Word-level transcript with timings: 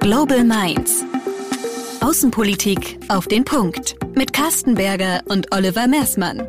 Global 0.00 0.44
Minds. 0.44 1.04
Außenpolitik 2.00 2.98
auf 3.08 3.28
den 3.28 3.44
Punkt. 3.44 3.96
Mit 4.16 4.32
Carsten 4.32 4.74
Berger 4.74 5.20
und 5.26 5.54
Oliver 5.54 5.86
Mersmann. 5.86 6.40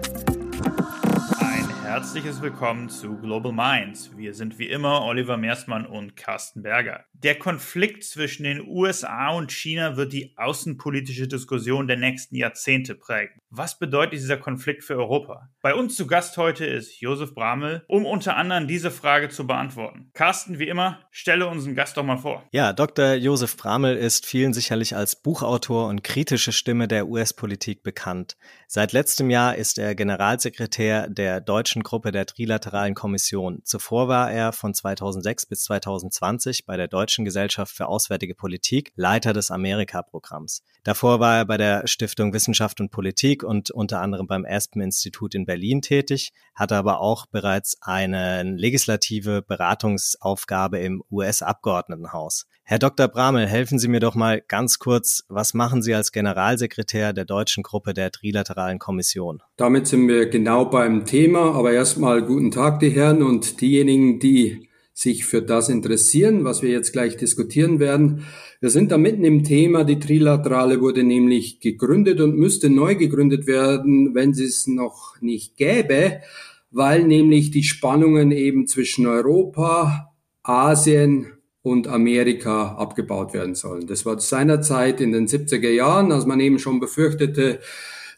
Ein 1.37 1.67
herzliches 1.83 2.41
Willkommen 2.41 2.87
zu 2.87 3.17
Global 3.17 3.51
Minds. 3.51 4.15
Wir 4.15 4.33
sind 4.33 4.57
wie 4.57 4.69
immer 4.69 5.03
Oliver 5.03 5.35
Mersmann 5.35 5.85
und 5.85 6.15
Carsten 6.15 6.63
Berger. 6.63 7.03
Der 7.23 7.37
Konflikt 7.37 8.03
zwischen 8.03 8.45
den 8.45 8.67
USA 8.67 9.29
und 9.29 9.51
China 9.51 9.95
wird 9.95 10.11
die 10.11 10.33
außenpolitische 10.37 11.27
Diskussion 11.27 11.87
der 11.87 11.97
nächsten 11.97 12.35
Jahrzehnte 12.35 12.95
prägen. 12.95 13.39
Was 13.51 13.77
bedeutet 13.77 14.13
dieser 14.13 14.37
Konflikt 14.37 14.83
für 14.83 14.95
Europa? 14.95 15.49
Bei 15.61 15.75
uns 15.75 15.95
zu 15.95 16.07
Gast 16.07 16.35
heute 16.37 16.65
ist 16.65 16.99
Josef 16.99 17.35
Bramel, 17.35 17.83
um 17.87 18.07
unter 18.07 18.37
anderem 18.37 18.67
diese 18.67 18.89
Frage 18.89 19.29
zu 19.29 19.45
beantworten. 19.45 20.09
Carsten, 20.15 20.57
wie 20.57 20.67
immer, 20.67 20.97
stelle 21.11 21.45
unseren 21.45 21.75
Gast 21.75 21.95
doch 21.95 22.03
mal 22.03 22.17
vor. 22.17 22.43
Ja, 22.53 22.73
Dr. 22.73 23.13
Josef 23.13 23.55
Bramel 23.55 23.97
ist 23.97 24.25
vielen 24.25 24.53
sicherlich 24.53 24.95
als 24.95 25.15
Buchautor 25.15 25.89
und 25.89 26.03
kritische 26.03 26.51
Stimme 26.51 26.87
der 26.87 27.07
US-Politik 27.07 27.83
bekannt. 27.83 28.35
Seit 28.67 28.93
letztem 28.93 29.29
Jahr 29.29 29.55
ist 29.55 29.77
er 29.77 29.93
Generalsekretär 29.93 31.07
der 31.07 31.39
deutschen 31.39 31.83
Gruppe 31.83 32.11
der 32.11 32.25
Trilateralen 32.25 32.95
Kommission. 32.95 33.61
Zuvor 33.63 34.07
war 34.07 34.31
er 34.31 34.53
von 34.53 34.73
2006 34.73 35.45
bis 35.45 35.65
2020 35.65 36.65
bei 36.65 36.77
der 36.77 36.87
Deutschen 36.87 37.10
Deutschen 37.11 37.25
Gesellschaft 37.25 37.75
für 37.75 37.87
Auswärtige 37.87 38.35
Politik 38.35 38.93
Leiter 38.95 39.33
des 39.33 39.51
Amerika-Programms. 39.51 40.63
Davor 40.85 41.19
war 41.19 41.39
er 41.39 41.45
bei 41.45 41.57
der 41.57 41.85
Stiftung 41.85 42.31
Wissenschaft 42.31 42.79
und 42.79 42.89
Politik 42.89 43.43
und 43.43 43.69
unter 43.69 43.99
anderem 43.99 44.27
beim 44.27 44.45
Aspen-Institut 44.45 45.35
in 45.35 45.45
Berlin 45.45 45.81
tätig, 45.81 46.31
hatte 46.55 46.77
aber 46.77 47.01
auch 47.01 47.25
bereits 47.25 47.75
eine 47.81 48.43
legislative 48.43 49.41
Beratungsaufgabe 49.41 50.79
im 50.79 51.03
US-Abgeordnetenhaus. 51.11 52.45
Herr 52.63 52.79
Dr. 52.79 53.09
Bramel, 53.09 53.45
helfen 53.45 53.77
Sie 53.77 53.89
mir 53.89 53.99
doch 53.99 54.15
mal 54.15 54.39
ganz 54.39 54.79
kurz, 54.79 55.25
was 55.27 55.53
machen 55.53 55.81
Sie 55.81 55.93
als 55.93 56.13
Generalsekretär 56.13 57.11
der 57.11 57.25
deutschen 57.25 57.61
Gruppe 57.61 57.93
der 57.93 58.11
Trilateralen 58.11 58.79
Kommission? 58.79 59.43
Damit 59.57 59.87
sind 59.87 60.07
wir 60.07 60.29
genau 60.29 60.63
beim 60.63 61.03
Thema, 61.03 61.55
aber 61.55 61.73
erstmal 61.73 62.21
guten 62.21 62.51
Tag, 62.51 62.79
die 62.79 62.91
Herren 62.91 63.21
und 63.21 63.59
diejenigen, 63.59 64.21
die 64.21 64.70
sich 65.01 65.25
für 65.25 65.41
das 65.41 65.69
interessieren, 65.69 66.43
was 66.43 66.61
wir 66.61 66.69
jetzt 66.69 66.93
gleich 66.93 67.17
diskutieren 67.17 67.79
werden. 67.79 68.25
Wir 68.59 68.69
sind 68.69 68.91
da 68.91 68.97
mitten 68.97 69.23
im 69.23 69.43
Thema. 69.43 69.83
Die 69.83 69.99
Trilaterale 69.99 70.79
wurde 70.79 71.03
nämlich 71.03 71.59
gegründet 71.59 72.21
und 72.21 72.37
müsste 72.37 72.69
neu 72.69 72.95
gegründet 72.95 73.47
werden, 73.47 74.13
wenn 74.13 74.33
sie 74.33 74.45
es 74.45 74.67
noch 74.67 75.19
nicht 75.19 75.57
gäbe, 75.57 76.21
weil 76.69 77.03
nämlich 77.03 77.51
die 77.51 77.63
Spannungen 77.63 78.31
eben 78.31 78.67
zwischen 78.67 79.07
Europa, 79.07 80.13
Asien 80.43 81.33
und 81.63 81.87
Amerika 81.87 82.75
abgebaut 82.75 83.33
werden 83.33 83.55
sollen. 83.55 83.87
Das 83.87 84.05
war 84.05 84.19
seinerzeit 84.19 85.01
in 85.01 85.11
den 85.11 85.27
70er 85.27 85.69
Jahren, 85.69 86.11
als 86.11 86.25
man 86.25 86.39
eben 86.39 86.59
schon 86.59 86.79
befürchtete, 86.79 87.59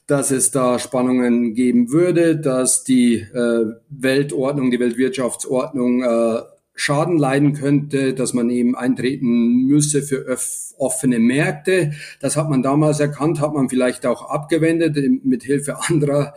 dass 0.07 0.31
es 0.31 0.51
da 0.51 0.79
Spannungen 0.79 1.53
geben 1.53 1.91
würde, 1.91 2.37
dass 2.37 2.83
die 2.83 3.15
äh, 3.15 3.65
Weltordnung, 3.89 4.69
die 4.69 4.79
Weltwirtschaftsordnung 4.79 6.03
äh, 6.03 6.41
Schaden 6.75 7.17
leiden 7.17 7.53
könnte, 7.53 8.13
dass 8.13 8.33
man 8.33 8.49
eben 8.49 8.75
eintreten 8.75 9.65
müsse 9.67 10.01
für 10.01 10.37
offene 10.77 11.19
Märkte. 11.19 11.93
Das 12.19 12.35
hat 12.35 12.49
man 12.49 12.63
damals 12.63 12.99
erkannt, 12.99 13.39
hat 13.39 13.53
man 13.53 13.69
vielleicht 13.69 14.05
auch 14.05 14.29
abgewendet 14.29 14.97
mit 15.23 15.43
Hilfe 15.43 15.77
anderer 15.87 16.33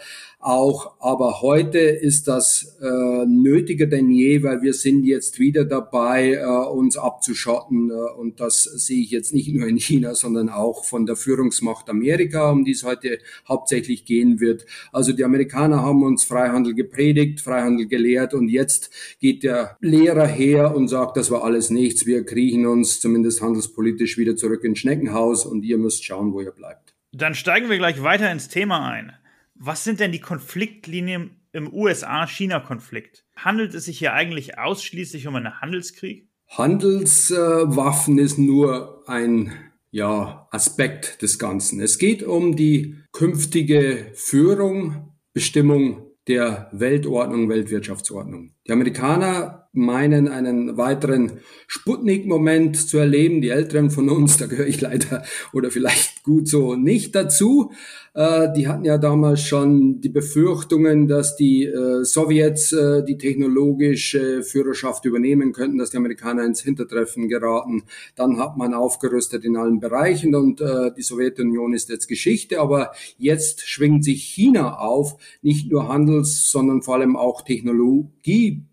auch. 0.47 0.95
Aber 1.01 1.43
heute 1.43 1.79
ist 1.79 2.29
das 2.29 2.79
äh, 2.81 3.27
nötiger 3.27 3.87
denn 3.87 4.11
je, 4.11 4.43
weil 4.43 4.63
wir 4.63 4.73
sind 4.73 5.05
jetzt 5.05 5.41
wieder 5.41 5.65
dabei, 5.65 6.35
äh, 6.35 6.45
uns 6.45 6.97
abzuschotten. 6.97 7.91
Äh, 7.91 7.95
und 8.19 8.41
das 8.41 8.63
sehe 8.63 9.03
ich 9.03 9.11
jetzt 9.11 9.35
nicht 9.35 9.53
nur 9.53 9.67
in 9.67 9.77
China, 9.77 10.15
sondern 10.15 10.49
auch 10.49 10.85
von 10.85 11.05
der 11.05 11.17
Führungsmacht 11.17 11.91
Amerika, 11.91 12.51
um 12.51 12.65
die 12.65 12.71
es 12.71 12.85
heute 12.85 13.19
hauptsächlich 13.49 14.05
gehen 14.05 14.39
wird. 14.39 14.67
Also 14.93 15.13
die 15.13 15.25
Amerikaner 15.25 15.83
haben 15.83 16.05
uns 16.05 16.25
Freihandel 16.25 16.75
gepredigt, 16.75 17.41
Freihandel 17.41 17.89
gelehrt 17.89 18.33
und 18.33 18.49
jetzt 18.49 18.91
geht 19.21 19.43
der 19.43 19.77
Lehrer 19.81 20.27
her 20.27 20.75
und 20.77 20.89
sagt, 20.89 21.17
das 21.17 21.31
war 21.31 21.43
alles 21.43 21.71
nichts. 21.71 22.07
Wir 22.07 22.25
kriechen 22.25 22.67
uns 22.67 23.01
zumindest 23.01 23.43
handelspolitisch 23.43 24.17
wieder 24.17 24.37
zurück 24.37 24.63
ins 24.63 24.79
Schneckenhaus 24.79 25.45
und 25.45 25.65
ihr 25.65 25.79
müsst 25.79 26.05
schauen, 26.05 26.33
wo 26.33 26.41
ihr 26.41 26.53
bleibt. 26.53 26.95
Dann 27.13 27.35
steigen 27.35 27.69
wir 27.69 27.79
gleich 27.79 28.03
weiter 28.03 28.31
ins 28.31 28.49
Thema 28.49 28.89
ein. 28.89 29.13
Was 29.59 29.85
sind 29.85 30.01
denn 30.01 30.13
die 30.13 30.21
Konfliktlinien 30.21 31.31
im 31.53 31.73
USA-China-Konflikt? 31.73 33.25
Handelt 33.37 33.75
es 33.75 33.87
sich 33.87 33.99
hier 33.99 34.13
eigentlich 34.13 34.59
ausschließlich 34.59 35.27
um 35.27 35.37
einen 35.37 35.61
Handelskrieg? 35.61 36.29
Handelswaffen 36.49 38.19
ist 38.19 38.39
nur 38.39 39.03
ein 39.09 39.53
ja, 39.91 40.47
Aspekt 40.51 41.23
des 41.23 41.39
Ganzen. 41.39 41.81
Es 41.81 41.99
geht 41.99 42.23
um 42.23 42.55
die 42.55 42.97
künftige 43.13 44.13
Führung, 44.15 45.15
Bestimmung 45.33 46.07
der 46.29 46.69
Weltordnung, 46.73 47.49
Weltwirtschaftsordnung. 47.49 48.53
Die 48.67 48.73
Amerikaner 48.73 49.66
meinen, 49.77 50.29
einen 50.29 50.77
weiteren 50.77 51.41
Sputnik-Moment 51.67 52.89
zu 52.89 52.99
erleben. 52.99 53.41
Die 53.41 53.51
Älteren 53.51 53.91
von 53.91 54.09
uns, 54.09 54.37
da 54.37 54.47
gehöre 54.47 54.67
ich 54.67 54.81
leider 54.81 55.25
oder 55.53 55.71
vielleicht 55.71 56.23
gut 56.23 56.49
so 56.49 56.75
nicht 56.75 57.15
dazu. 57.15 57.73
Äh, 58.17 58.51
die 58.57 58.67
hatten 58.67 58.87
ja 58.87 58.97
damals 58.97 59.43
schon 59.43 60.01
die 60.01 60.09
Befürchtungen, 60.09 61.07
dass 61.07 61.37
die 61.37 61.65
äh, 61.65 62.03
Sowjets 62.03 62.73
äh, 62.73 63.05
die 63.05 63.19
technologische 63.19 64.43
Führerschaft 64.43 65.05
übernehmen 65.05 65.53
könnten, 65.53 65.77
dass 65.77 65.91
die 65.91 65.99
Amerikaner 65.99 66.47
ins 66.47 66.63
Hintertreffen 66.63 67.29
geraten. 67.29 67.83
Dann 68.15 68.39
hat 68.39 68.57
man 68.57 68.73
aufgerüstet 68.73 69.45
in 69.45 69.59
allen 69.59 69.81
Bereichen 69.81 70.35
und 70.35 70.61
die 70.97 71.03
Sowjetunion 71.03 71.75
ist 71.75 71.91
jetzt 71.91 72.09
Geschichte. 72.09 72.61
Aber 72.61 72.93
jetzt 73.19 73.69
schwingt 73.69 74.05
sich 74.05 74.23
China 74.25 74.79
auf, 74.79 75.17
nicht 75.43 75.71
nur 75.71 75.89
Handels, 75.89 76.51
sondern 76.51 76.83
vor 76.83 76.95
allem 76.95 77.17
auch 77.17 77.43
Technologie 77.43 78.65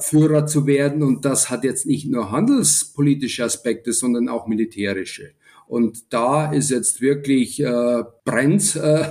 Führer 0.00 0.46
zu 0.46 0.66
werden. 0.66 1.02
Und 1.02 1.24
das 1.24 1.50
hat 1.50 1.64
jetzt 1.64 1.86
nicht 1.86 2.08
nur 2.08 2.30
handelspolitische 2.30 3.44
Aspekte, 3.44 3.92
sondern 3.92 4.28
auch 4.28 4.46
militärische. 4.46 5.32
Und 5.70 6.12
da 6.12 6.50
ist 6.50 6.70
jetzt 6.70 7.00
wirklich 7.00 7.62
äh, 7.62 8.02
brennt 8.24 8.74
äh, 8.74 9.04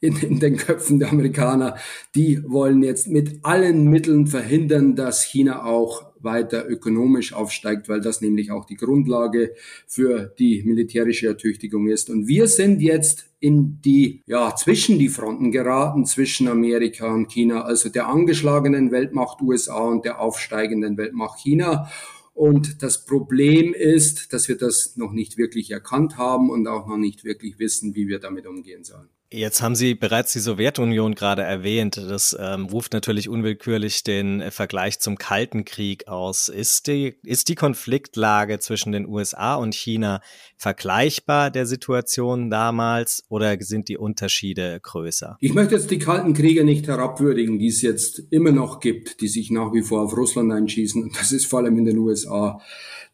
in, 0.00 0.16
in 0.16 0.40
den 0.40 0.56
Köpfen 0.56 0.98
der 0.98 1.10
Amerikaner. 1.10 1.76
Die 2.14 2.42
wollen 2.46 2.82
jetzt 2.82 3.08
mit 3.08 3.40
allen 3.42 3.90
Mitteln 3.90 4.26
verhindern, 4.26 4.96
dass 4.96 5.22
China 5.22 5.66
auch 5.66 6.07
weiter 6.20 6.68
ökonomisch 6.68 7.32
aufsteigt, 7.32 7.88
weil 7.88 8.00
das 8.00 8.20
nämlich 8.20 8.50
auch 8.50 8.64
die 8.64 8.76
Grundlage 8.76 9.54
für 9.86 10.32
die 10.38 10.62
militärische 10.64 11.26
Ertüchtigung 11.26 11.88
ist. 11.88 12.10
Und 12.10 12.26
wir 12.26 12.46
sind 12.46 12.80
jetzt 12.80 13.26
in 13.40 13.80
die, 13.82 14.22
ja, 14.26 14.54
zwischen 14.56 14.98
die 14.98 15.08
Fronten 15.08 15.52
geraten, 15.52 16.06
zwischen 16.06 16.48
Amerika 16.48 17.12
und 17.12 17.28
China, 17.28 17.62
also 17.62 17.88
der 17.88 18.08
angeschlagenen 18.08 18.90
Weltmacht 18.90 19.40
USA 19.40 19.78
und 19.78 20.04
der 20.04 20.20
aufsteigenden 20.20 20.96
Weltmacht 20.96 21.38
China. 21.40 21.90
Und 22.34 22.82
das 22.82 23.04
Problem 23.04 23.74
ist, 23.74 24.32
dass 24.32 24.48
wir 24.48 24.56
das 24.56 24.96
noch 24.96 25.12
nicht 25.12 25.38
wirklich 25.38 25.70
erkannt 25.70 26.16
haben 26.16 26.50
und 26.50 26.66
auch 26.68 26.86
noch 26.86 26.96
nicht 26.96 27.24
wirklich 27.24 27.58
wissen, 27.58 27.94
wie 27.96 28.06
wir 28.06 28.20
damit 28.20 28.46
umgehen 28.46 28.84
sollen. 28.84 29.08
Jetzt 29.30 29.60
haben 29.60 29.74
Sie 29.74 29.94
bereits 29.94 30.32
die 30.32 30.38
Sowjetunion 30.38 31.14
gerade 31.14 31.42
erwähnt. 31.42 31.98
Das 31.98 32.34
ähm, 32.40 32.64
ruft 32.64 32.94
natürlich 32.94 33.28
unwillkürlich 33.28 34.02
den 34.02 34.40
äh, 34.40 34.50
Vergleich 34.50 35.00
zum 35.00 35.18
Kalten 35.18 35.66
Krieg 35.66 36.08
aus. 36.08 36.48
Ist 36.48 36.86
die, 36.86 37.16
ist 37.24 37.50
die 37.50 37.54
Konfliktlage 37.54 38.58
zwischen 38.58 38.92
den 38.92 39.06
USA 39.06 39.56
und 39.56 39.74
China 39.74 40.22
vergleichbar 40.56 41.50
der 41.50 41.66
Situation 41.66 42.48
damals 42.48 43.22
oder 43.28 43.54
sind 43.60 43.88
die 43.88 43.98
Unterschiede 43.98 44.80
größer? 44.82 45.36
Ich 45.40 45.52
möchte 45.52 45.74
jetzt 45.74 45.90
die 45.90 45.98
Kalten 45.98 46.32
Kriege 46.32 46.64
nicht 46.64 46.86
herabwürdigen, 46.86 47.58
die 47.58 47.68
es 47.68 47.82
jetzt 47.82 48.22
immer 48.30 48.52
noch 48.52 48.80
gibt, 48.80 49.20
die 49.20 49.28
sich 49.28 49.50
nach 49.50 49.74
wie 49.74 49.82
vor 49.82 50.04
auf 50.04 50.16
Russland 50.16 50.50
einschießen. 50.52 51.12
Das 51.18 51.32
ist 51.32 51.44
vor 51.44 51.58
allem 51.58 51.76
in 51.76 51.84
den 51.84 51.98
USA 51.98 52.62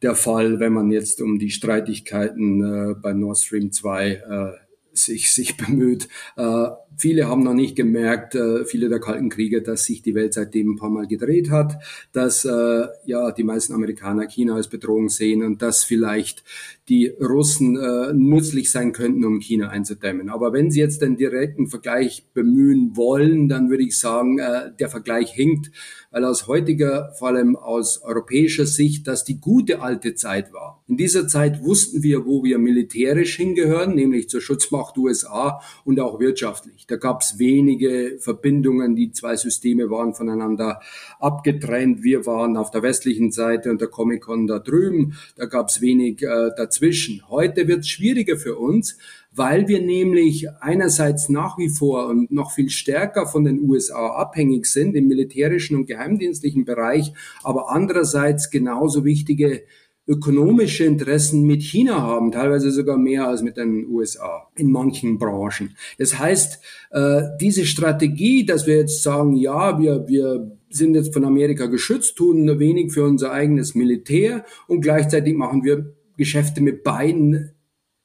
der 0.01 0.15
Fall, 0.15 0.61
wenn 0.61 0.75
man 0.75 0.93
jetzt 0.93 1.21
um 1.21 1.41
die 1.41 1.51
Streitigkeiten 1.51 2.63
äh, 2.63 2.95
bei 2.95 3.13
Nord 3.15 3.39
Stream 3.39 3.73
2 3.73 4.11
äh, 4.11 4.64
sich, 4.95 5.33
sich 5.33 5.57
bemüht. 5.57 6.09
Äh, 6.37 6.67
viele 6.97 7.29
haben 7.29 7.43
noch 7.43 7.55
nicht 7.55 7.77
gemerkt, 7.77 8.35
äh, 8.35 8.65
viele 8.65 8.89
der 8.89 9.01
Kalten 9.01 9.29
Kriege, 9.29 9.63
dass 9.63 9.85
sich 9.85 10.03
die 10.03 10.15
Welt 10.15 10.35
seitdem 10.35 10.73
ein 10.73 10.77
paar 10.77 10.91
Mal 10.91 11.07
gedreht 11.07 11.51
hat, 11.51 11.77
dass 12.13 12.45
äh, 12.45 12.87
ja 13.05 13.33
die 13.33 13.45
meisten 13.45 13.75
Amerikaner 13.75 14.27
China 14.27 14.55
als 14.55 14.69
Bedrohung 14.69 15.09
sehen 15.09 15.43
und 15.43 15.63
dass 15.63 15.85
vielleicht 15.85 16.45
die 16.89 17.09
Russen 17.09 17.79
äh, 17.79 18.13
nützlich 18.13 18.71
sein 18.71 18.93
könnten, 18.93 19.25
um 19.25 19.41
China 19.41 19.69
einzudämmen. 19.69 20.29
Aber 20.29 20.53
wenn 20.53 20.71
Sie 20.71 20.81
jetzt 20.81 21.01
den 21.01 21.17
direkten 21.17 21.67
Vergleich 21.67 22.27
bemühen 22.35 22.95
wollen, 22.95 23.49
dann 23.49 23.71
würde 23.71 23.85
ich 23.85 23.99
sagen, 23.99 24.39
äh, 24.39 24.71
der 24.79 24.89
Vergleich 24.91 25.33
hinkt. 25.33 25.71
weil 26.11 26.25
aus 26.27 26.47
heutiger, 26.47 27.13
vor 27.19 27.29
allem 27.29 27.57
aus 27.57 28.01
europäischer 28.03 28.67
Sicht, 28.67 29.09
das 29.09 29.25
die 29.25 29.41
gute 29.41 29.83
alte 29.83 30.15
Zeit 30.15 30.53
war. 30.53 30.85
In 30.87 30.97
dieser 30.97 31.27
Zeit 31.27 31.65
wussten 31.65 32.05
wir, 32.05 32.25
wo 32.25 32.45
wir 32.45 32.59
militärisch 32.59 33.35
hingehören, 33.37 33.97
nämlich 33.97 34.29
zur 34.29 34.41
Schutzmacht 34.41 34.97
USA 34.97 35.61
und 35.85 35.99
auch 35.99 36.21
wirtschaftlich. 36.21 36.87
Da 36.87 36.95
gab 36.95 37.23
es 37.23 37.41
wenige 37.41 38.19
Verbindungen, 38.21 38.95
die 38.95 39.11
zwei 39.11 39.35
Systeme 39.35 39.91
waren 39.91 40.15
voneinander 40.15 40.81
abgetrennt. 41.19 42.05
Wir 42.05 42.27
waren 42.27 42.57
auf 42.57 42.71
der 42.71 42.83
westlichen 42.83 43.33
Seite 43.33 43.71
und 43.71 43.81
der 43.81 43.89
Comic-Con 43.89 44.47
da 44.47 44.61
drüben. 44.61 45.15
Da 45.35 45.47
gab 45.47 45.69
es 45.69 45.81
wenig 45.81 46.23
äh, 46.23 46.51
dazwischen. 46.75 47.23
Heute 47.29 47.69
wird 47.69 47.81
es 47.81 47.89
schwieriger 47.89 48.37
für 48.37 48.57
uns, 48.57 48.99
weil 49.33 49.69
wir 49.69 49.81
nämlich 49.81 50.49
einerseits 50.61 51.29
nach 51.29 51.57
wie 51.59 51.69
vor 51.69 52.09
und 52.09 52.31
noch 52.33 52.53
viel 52.53 52.71
stärker 52.71 53.27
von 53.27 53.45
den 53.45 53.61
USA 53.69 54.09
abhängig 54.09 54.67
sind 54.67 54.97
im 54.97 55.07
militärischen 55.07 55.77
und 55.77 55.87
geheimdienstlichen 55.87 56.65
Bereich, 56.65 57.13
aber 57.43 57.71
andererseits 57.71 58.51
genauso 58.51 59.05
wichtige 59.05 59.63
ökonomische 60.07 60.85
Interessen 60.85 61.45
mit 61.45 61.63
China 61.63 62.03
haben, 62.03 62.31
teilweise 62.31 62.71
sogar 62.71 62.99
mehr 62.99 63.27
als 63.27 63.43
mit 63.43 63.57
den 63.57 63.87
USA 63.87 64.49
in 64.55 64.71
manchen 64.71 65.19
Branchen. 65.19 65.77
Das 65.97 66.19
heißt, 66.19 66.61
äh, 66.91 67.23
diese 67.41 67.65
Strategie, 67.65 68.45
dass 68.45 68.67
wir 68.67 68.77
jetzt 68.77 69.03
sagen, 69.03 69.35
ja, 69.37 69.79
wir, 69.79 70.07
wir 70.07 70.59
sind 70.69 70.95
jetzt 70.95 71.15
von 71.15 71.25
Amerika 71.25 71.67
geschützt, 71.67 72.17
tun 72.17 72.45
nur 72.45 72.59
wenig 72.59 72.93
für 72.93 73.05
unser 73.05 73.33
eigenes 73.33 73.75
Militär 73.75 74.45
und 74.67 74.83
gleichzeitig 74.83 75.35
machen 75.35 75.65
wir 75.65 75.95
Geschäfte 76.17 76.61
mit 76.61 76.83
beiden, 76.83 77.53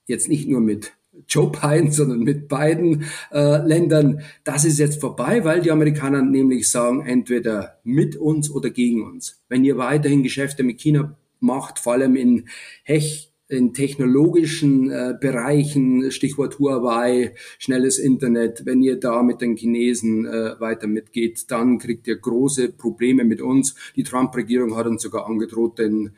jetzt 0.06 0.30
nicht 0.30 0.48
nur 0.48 0.62
mit 0.62 0.94
Joe 1.28 1.52
Biden, 1.62 1.92
sondern 1.92 2.20
mit 2.20 2.48
beiden 2.48 3.06
äh, 3.32 3.58
Ländern. 3.66 4.22
Das 4.44 4.66
ist 4.66 4.80
jetzt 4.80 5.02
vorbei, 5.02 5.44
weil 5.44 5.62
die 5.62 5.72
Amerikaner 5.72 6.22
nämlich 6.22 6.70
sagen, 6.70 7.06
entweder 7.06 7.80
mit 7.84 8.16
uns 8.16 8.50
oder 8.50 8.70
gegen 8.70 9.04
uns. 9.04 9.42
Wenn 9.50 9.64
ihr 9.64 9.78
weiterhin 9.78 10.24
Geschäfte 10.24 10.64
mit 10.64 10.80
China 10.80 11.18
macht, 11.40 11.80
vor 11.80 11.94
allem 11.94 12.16
in 12.16 12.48
Hech, 12.84 13.30
in 13.50 13.74
technologischen 13.74 14.92
äh, 14.92 15.16
Bereichen, 15.20 16.12
Stichwort 16.12 16.60
Huawei, 16.60 17.34
schnelles 17.58 17.98
Internet, 17.98 18.66
wenn 18.66 18.84
ihr 18.84 19.00
da 19.00 19.24
mit 19.24 19.42
den 19.42 19.58
Chinesen 19.58 20.28
äh, 20.28 20.60
weiter 20.60 20.86
mitgeht, 20.86 21.50
dann 21.50 21.80
kriegt 21.80 22.06
ihr 22.08 22.18
große 22.18 22.70
Probleme 22.70 23.24
mit 23.24 23.42
uns. 23.42 23.74
Die 23.96 24.04
Trump-Regierung 24.04 24.78
hat 24.78 24.86
uns 24.86 25.02
sogar 25.02 25.26
angedroht, 25.26 25.80
den 25.80 26.12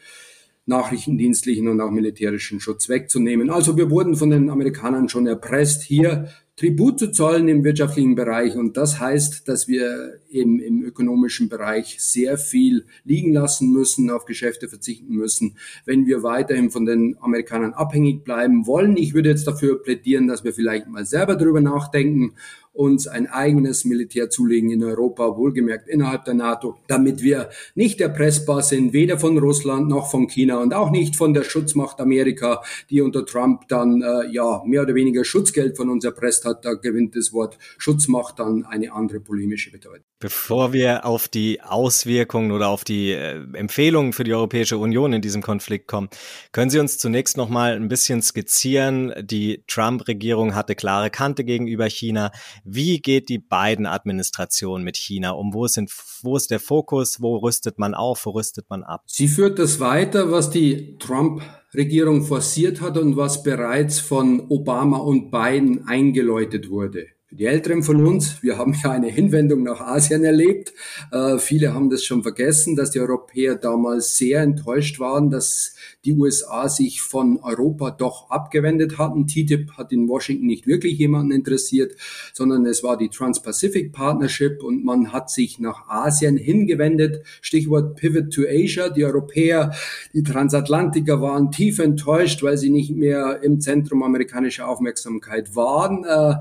nachrichtendienstlichen 0.71 1.67
und 1.67 1.79
auch 1.81 1.91
militärischen 1.91 2.59
Schutz 2.59 2.89
wegzunehmen. 2.89 3.49
Also 3.49 3.77
wir 3.77 3.91
wurden 3.91 4.15
von 4.15 4.29
den 4.31 4.49
Amerikanern 4.49 5.09
schon 5.09 5.27
erpresst, 5.27 5.83
hier 5.83 6.29
Tribut 6.61 6.99
zu 6.99 7.11
zollen 7.11 7.47
im 7.47 7.63
wirtschaftlichen 7.63 8.13
Bereich. 8.13 8.55
Und 8.55 8.77
das 8.77 8.99
heißt, 8.99 9.47
dass 9.47 9.67
wir 9.67 10.19
im, 10.29 10.59
im 10.59 10.83
ökonomischen 10.83 11.49
Bereich 11.49 11.97
sehr 11.99 12.37
viel 12.37 12.85
liegen 13.03 13.33
lassen 13.33 13.71
müssen, 13.71 14.11
auf 14.11 14.25
Geschäfte 14.25 14.67
verzichten 14.67 15.15
müssen, 15.15 15.57
wenn 15.85 16.05
wir 16.05 16.21
weiterhin 16.23 16.69
von 16.69 16.85
den 16.85 17.17
Amerikanern 17.19 17.73
abhängig 17.73 18.23
bleiben 18.23 18.67
wollen. 18.67 18.95
Ich 18.95 19.13
würde 19.13 19.29
jetzt 19.29 19.47
dafür 19.47 19.81
plädieren, 19.81 20.27
dass 20.27 20.43
wir 20.43 20.53
vielleicht 20.53 20.87
mal 20.87 21.05
selber 21.05 21.35
darüber 21.35 21.61
nachdenken, 21.61 22.35
uns 22.73 23.07
ein 23.07 23.27
eigenes 23.27 23.85
Militär 23.85 24.29
zulegen 24.29 24.71
in 24.71 24.83
Europa, 24.83 25.37
wohlgemerkt 25.37 25.89
innerhalb 25.89 26.25
der 26.25 26.33
NATO, 26.33 26.77
damit 26.87 27.21
wir 27.21 27.49
nicht 27.75 27.99
erpressbar 27.99 28.61
sind, 28.61 28.93
weder 28.93 29.19
von 29.19 29.37
Russland 29.37 29.89
noch 29.89 30.09
von 30.09 30.27
China 30.27 30.61
und 30.61 30.73
auch 30.73 30.89
nicht 30.89 31.15
von 31.15 31.33
der 31.33 31.43
Schutzmacht 31.43 31.99
Amerika, 31.99 32.61
die 32.89 33.01
unter 33.01 33.25
Trump 33.25 33.67
dann 33.67 34.01
äh, 34.01 34.31
ja 34.31 34.61
mehr 34.65 34.83
oder 34.83 34.95
weniger 34.95 35.25
Schutzgeld 35.25 35.75
von 35.75 35.89
uns 35.89 36.05
erpresst 36.05 36.45
hat. 36.45 36.63
Da 36.65 36.73
gewinnt 36.73 37.15
das 37.15 37.33
Wort 37.33 37.57
Schutzmacht 37.77 38.39
dann 38.39 38.65
eine 38.65 38.93
andere 38.93 39.19
polemische 39.19 39.71
Bedeutung. 39.71 40.05
Bevor 40.19 40.71
wir 40.71 41.05
auf 41.05 41.27
die 41.27 41.61
Auswirkungen 41.61 42.51
oder 42.51 42.69
auf 42.69 42.83
die 42.83 43.11
äh, 43.11 43.43
Empfehlungen 43.53 44.13
für 44.13 44.23
die 44.23 44.33
Europäische 44.33 44.77
Union 44.77 45.13
in 45.13 45.21
diesem 45.21 45.41
Konflikt 45.41 45.87
kommen, 45.87 46.09
können 46.51 46.69
Sie 46.69 46.79
uns 46.79 46.99
zunächst 46.99 47.37
noch 47.37 47.49
mal 47.49 47.75
ein 47.75 47.87
bisschen 47.87 48.21
skizzieren. 48.21 49.13
Die 49.19 49.63
Trump-Regierung 49.67 50.53
hatte 50.55 50.75
klare 50.75 51.09
Kante 51.09 51.43
gegenüber 51.43 51.89
China. 51.89 52.31
Wie 52.63 52.99
geht 52.99 53.29
die 53.29 53.39
beiden 53.39 53.85
Administration 53.85 54.83
mit 54.83 54.97
China 54.97 55.31
um? 55.31 55.53
Wo, 55.53 55.67
sind, 55.67 55.91
wo 56.21 56.37
ist 56.37 56.51
der 56.51 56.59
Fokus? 56.59 57.21
Wo 57.21 57.37
rüstet 57.37 57.79
man 57.79 57.93
auf? 57.93 58.25
Wo 58.25 58.31
rüstet 58.31 58.69
man 58.69 58.83
ab? 58.83 59.03
Sie 59.07 59.27
führt 59.27 59.59
das 59.59 59.79
weiter, 59.79 60.31
was 60.31 60.49
die 60.49 60.97
Trump-Regierung 60.97 62.23
forciert 62.23 62.81
hat 62.81 62.97
und 62.97 63.17
was 63.17 63.43
bereits 63.43 63.99
von 63.99 64.45
Obama 64.49 64.97
und 64.97 65.31
Biden 65.31 65.87
eingeläutet 65.87 66.69
wurde. 66.69 67.07
Für 67.31 67.37
die 67.37 67.45
Älteren 67.45 67.81
von 67.81 68.05
uns, 68.05 68.43
wir 68.43 68.57
haben 68.57 68.75
ja 68.83 68.91
eine 68.91 69.07
Hinwendung 69.07 69.63
nach 69.63 69.79
Asien 69.79 70.25
erlebt. 70.25 70.73
Äh, 71.13 71.37
viele 71.37 71.73
haben 71.73 71.89
das 71.89 72.03
schon 72.03 72.23
vergessen, 72.23 72.75
dass 72.75 72.91
die 72.91 72.99
Europäer 72.99 73.55
damals 73.55 74.17
sehr 74.17 74.41
enttäuscht 74.41 74.99
waren, 74.99 75.29
dass 75.29 75.73
die 76.03 76.11
USA 76.11 76.67
sich 76.67 77.01
von 77.01 77.39
Europa 77.41 77.91
doch 77.91 78.29
abgewendet 78.29 78.97
hatten. 78.97 79.27
TTIP 79.27 79.77
hat 79.77 79.93
in 79.93 80.09
Washington 80.09 80.45
nicht 80.45 80.67
wirklich 80.67 80.97
jemanden 80.97 81.31
interessiert, 81.31 81.95
sondern 82.33 82.65
es 82.65 82.83
war 82.83 82.97
die 82.97 83.07
Trans-Pacific 83.07 83.93
Partnership 83.93 84.61
und 84.61 84.83
man 84.83 85.13
hat 85.13 85.29
sich 85.29 85.57
nach 85.57 85.87
Asien 85.87 86.35
hingewendet. 86.35 87.23
Stichwort 87.39 87.95
Pivot 87.95 88.33
to 88.33 88.41
Asia. 88.41 88.89
Die 88.89 89.05
Europäer, 89.05 89.73
die 90.13 90.23
Transatlantiker 90.23 91.21
waren 91.21 91.49
tief 91.49 91.79
enttäuscht, 91.79 92.43
weil 92.43 92.57
sie 92.57 92.71
nicht 92.71 92.91
mehr 92.91 93.39
im 93.41 93.61
Zentrum 93.61 94.03
amerikanischer 94.03 94.67
Aufmerksamkeit 94.67 95.55
waren. 95.55 96.03
Äh, 96.03 96.35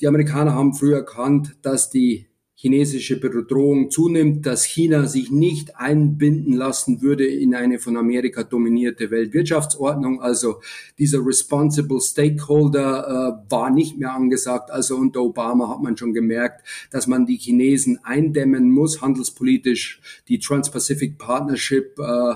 die 0.00 0.08
Amerikaner 0.08 0.54
haben 0.54 0.74
früh 0.74 0.94
erkannt, 0.94 1.56
dass 1.62 1.90
die 1.90 2.26
chinesische 2.56 3.20
Bedrohung 3.20 3.90
zunimmt, 3.90 4.46
dass 4.46 4.64
China 4.64 5.06
sich 5.06 5.30
nicht 5.30 5.76
einbinden 5.76 6.54
lassen 6.54 7.02
würde 7.02 7.26
in 7.26 7.54
eine 7.54 7.78
von 7.78 7.96
Amerika 7.96 8.42
dominierte 8.42 9.10
Weltwirtschaftsordnung. 9.10 10.22
Also 10.22 10.62
dieser 10.98 11.18
Responsible 11.26 12.00
Stakeholder 12.00 13.42
äh, 13.46 13.50
war 13.52 13.70
nicht 13.70 13.98
mehr 13.98 14.14
angesagt. 14.14 14.70
Also 14.70 14.96
unter 14.96 15.20
Obama 15.22 15.68
hat 15.68 15.82
man 15.82 15.96
schon 15.96 16.14
gemerkt, 16.14 16.66
dass 16.90 17.06
man 17.06 17.26
die 17.26 17.36
Chinesen 17.36 17.98
eindämmen 18.02 18.70
muss, 18.70 19.02
handelspolitisch. 19.02 20.00
Die 20.28 20.38
Trans-Pacific 20.38 21.18
Partnership 21.18 21.98
äh, 21.98 22.34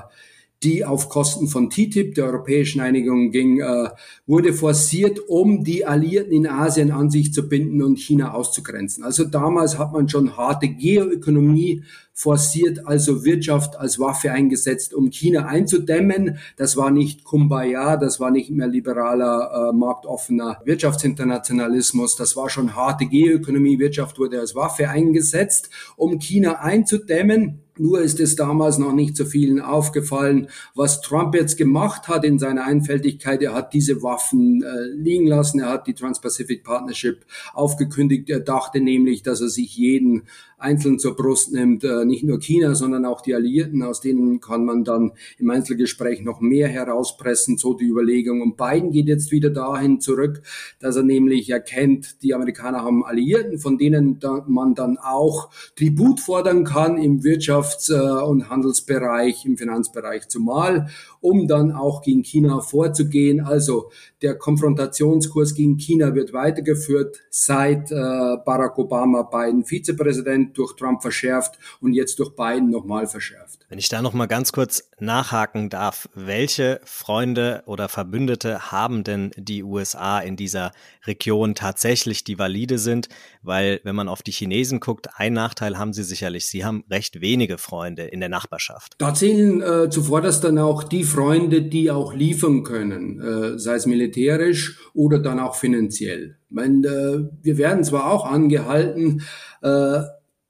die 0.63 0.85
auf 0.85 1.09
Kosten 1.09 1.47
von 1.47 1.71
TTIP, 1.71 2.15
der 2.17 2.27
Europäischen 2.27 2.81
Einigung, 2.81 3.31
ging, 3.31 3.61
äh, 3.61 3.91
wurde 4.27 4.53
forciert, 4.53 5.21
um 5.29 5.63
die 5.63 5.87
Alliierten 5.87 6.33
in 6.33 6.49
Asien 6.49 6.91
an 6.91 7.11
sich 7.11 7.33
zu 7.33 7.49
binden 7.49 7.83
und 7.83 7.99
China 7.99 8.33
auszugrenzen. 8.35 9.05
Also 9.05 9.25
damals 9.25 9.79
hat 9.79 9.93
man 9.93 10.09
schon 10.09 10.37
harte 10.37 10.69
Geoökonomie 10.69 11.85
forciert, 12.13 12.85
also 12.85 13.25
Wirtschaft 13.25 13.77
als 13.77 14.01
Waffe 14.01 14.33
eingesetzt, 14.33 14.93
um 14.93 15.11
China 15.11 15.47
einzudämmen. 15.47 16.39
Das 16.57 16.77
war 16.77 16.91
nicht 16.91 17.23
Kumbaya, 17.23 17.97
das 17.97 18.19
war 18.19 18.33
nicht 18.33 18.51
mehr 18.51 18.67
liberaler, 18.67 19.71
äh, 19.71 19.77
marktoffener 19.77 20.61
Wirtschaftsinternationalismus, 20.65 22.17
das 22.17 22.35
war 22.35 22.51
schon 22.51 22.75
harte 22.75 23.07
Geoökonomie. 23.07 23.79
Wirtschaft 23.79 24.19
wurde 24.19 24.41
als 24.41 24.57
Waffe 24.57 24.89
eingesetzt, 24.89 25.71
um 25.97 26.19
China 26.19 26.55
einzudämmen. 26.61 27.61
Nur 27.79 28.01
ist 28.01 28.21
es 28.21 28.37
damals 28.37 28.79
noch 28.79 28.93
nicht 28.93 29.17
so 29.17 29.25
vielen 29.25 29.61
aufgefallen, 29.61 30.49
was 30.75 31.01
Trump 31.01 31.35
jetzt 31.35 31.57
gemacht 31.57 32.09
hat 32.09 32.25
in 32.25 32.39
seiner 32.39 32.65
Einfältigkeit. 32.65 33.43
Er 33.43 33.55
hat 33.55 33.73
diese 33.73 34.03
Waffen 34.03 34.63
äh, 34.63 34.87
liegen 34.95 35.27
lassen. 35.27 35.61
Er 35.61 35.71
hat 35.71 35.87
die 35.87 35.95
Trans-Pacific 35.95 36.65
Partnership 36.65 37.25
aufgekündigt. 37.55 38.29
Er 38.31 38.41
dachte 38.41 38.81
nämlich, 38.81 39.23
dass 39.23 39.41
er 39.41 39.49
sich 39.49 39.77
jeden 39.77 40.25
einzeln 40.59 40.99
zur 40.99 41.17
Brust 41.17 41.53
nimmt. 41.53 41.85
Äh, 41.85 42.05
nicht 42.05 42.25
nur 42.25 42.39
China, 42.39 42.75
sondern 42.75 43.05
auch 43.05 43.21
die 43.21 43.35
Alliierten. 43.35 43.83
Aus 43.83 44.01
denen 44.01 44.41
kann 44.41 44.65
man 44.65 44.85
dann 44.85 45.13
im 45.39 45.51
Einzelgespräch 45.51 46.23
noch 46.23 46.41
mehr 46.41 46.69
herauspressen. 46.69 47.57
So 47.57 47.75
die 47.75 47.87
Überlegung. 47.87 48.43
Und 48.43 48.57
Biden 48.57 48.91
geht 48.91 49.07
jetzt 49.07 49.31
wieder 49.31 49.51
dahin 49.51 50.01
zurück, 50.01 50.43
dass 50.81 50.97
er 50.97 51.05
nämlich 51.05 51.49
erkennt, 51.51 52.23
die 52.23 52.35
Amerikaner 52.35 52.83
haben 52.83 53.05
Alliierten, 53.05 53.59
von 53.59 53.79
denen 53.79 54.19
man 54.47 54.75
dann 54.75 54.99
auch 54.99 55.51
Tribut 55.77 56.21
fordern 56.21 56.65
kann 56.65 56.99
im 56.99 57.21
Wirtschafts- 57.21 57.93
äh, 57.93 58.25
und 58.25 58.51
Handelsbereich, 58.51 59.47
im 59.47 59.57
Finanzbereich 59.57 60.29
zumal, 60.29 60.89
um 61.21 61.47
dann 61.47 61.73
auch 61.73 62.03
gegen 62.03 62.23
China 62.23 62.61
vorzugehen. 62.61 63.41
Also 63.41 63.91
der 64.23 64.35
Konfrontationskurs 64.35 65.55
gegen 65.55 65.77
China 65.77 66.15
wird 66.15 66.33
weitergeführt, 66.33 67.21
seit 67.31 67.93
äh, 67.93 67.95
Barack 67.95 68.79
Obama 68.79 69.23
Biden 69.23 69.65
Vizepräsident 69.65 70.48
durch 70.55 70.77
Trump 70.77 71.03
verschärft 71.03 71.59
und 71.81 71.93
jetzt 71.93 72.19
durch 72.19 72.35
Biden 72.35 72.71
nochmal 72.71 73.07
verschärft. 73.07 73.67
Wenn 73.69 73.79
ich 73.79 73.89
da 73.89 74.01
noch 74.01 74.15
mal 74.15 74.27
ganz 74.27 74.53
kurz 74.53 74.91
nachhaken 74.99 75.69
darf, 75.69 76.09
welche 76.15 76.81
Freunde 76.85 77.63
oder 77.67 77.89
Verbündete 77.89 78.73
haben 78.73 79.05
denn 79.05 79.31
die 79.37 79.63
USA 79.63 80.21
in 80.21 80.37
dieser 80.37 80.73
Region 81.07 81.55
tatsächlich, 81.55 82.25
die 82.25 82.39
valide 82.39 82.79
sind? 82.79 83.09
Weil 83.43 83.81
wenn 83.85 83.95
man 83.95 84.09
auf 84.09 84.23
die 84.23 84.33
Chinesen 84.33 84.81
guckt, 84.81 85.09
ein 85.17 85.33
Nachteil 85.33 85.79
haben 85.79 85.93
sie 85.93 86.05
sicherlich. 86.05 86.47
Sie 86.47 86.65
haben 86.65 86.85
recht 86.91 87.21
wenige 87.21 87.59
Freunde 87.59 88.05
in 88.05 88.21
der 88.21 88.29
Nachbarschaft. 88.29 88.95
Da 88.99 89.13
zählen 89.15 89.61
äh, 89.61 89.91
zuvorderst 89.91 90.45
dann 90.45 90.59
auch 90.59 90.83
die 90.83 91.05
Freunde, 91.05 91.63
die 91.63 91.91
auch 91.91 92.15
liefern 92.15 92.63
können, 92.63 93.21
äh, 93.21 93.59
sei 93.59 93.75
es 93.75 93.87
militärisch 93.87 94.79
oder 94.95 95.19
dann 95.19 95.41
auch 95.41 95.55
finanziell. 95.55 96.37
Ich 96.49 96.55
meine, 96.55 96.87
äh, 96.87 97.29
wir 97.43 97.59
werden 97.59 97.85
zwar 97.85 98.11
auch 98.11 98.25
angehalten, 98.25 99.23
äh, 99.63 100.01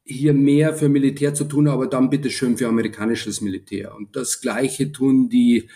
hier 0.09 0.33
mehr 0.33 0.75
für 0.75 0.89
Militär 0.89 1.35
zu 1.35 1.45
tun, 1.45 1.69
aber 1.69 1.87
dann 1.87 2.09
bitte 2.09 2.31
schön 2.31 2.57
für 2.57 2.67
amerikanisches 2.67 3.41
Militär. 3.41 3.95
Und 3.95 4.17
das 4.17 4.41
Gleiche 4.41 4.91
tun 4.91 5.29
die 5.29 5.69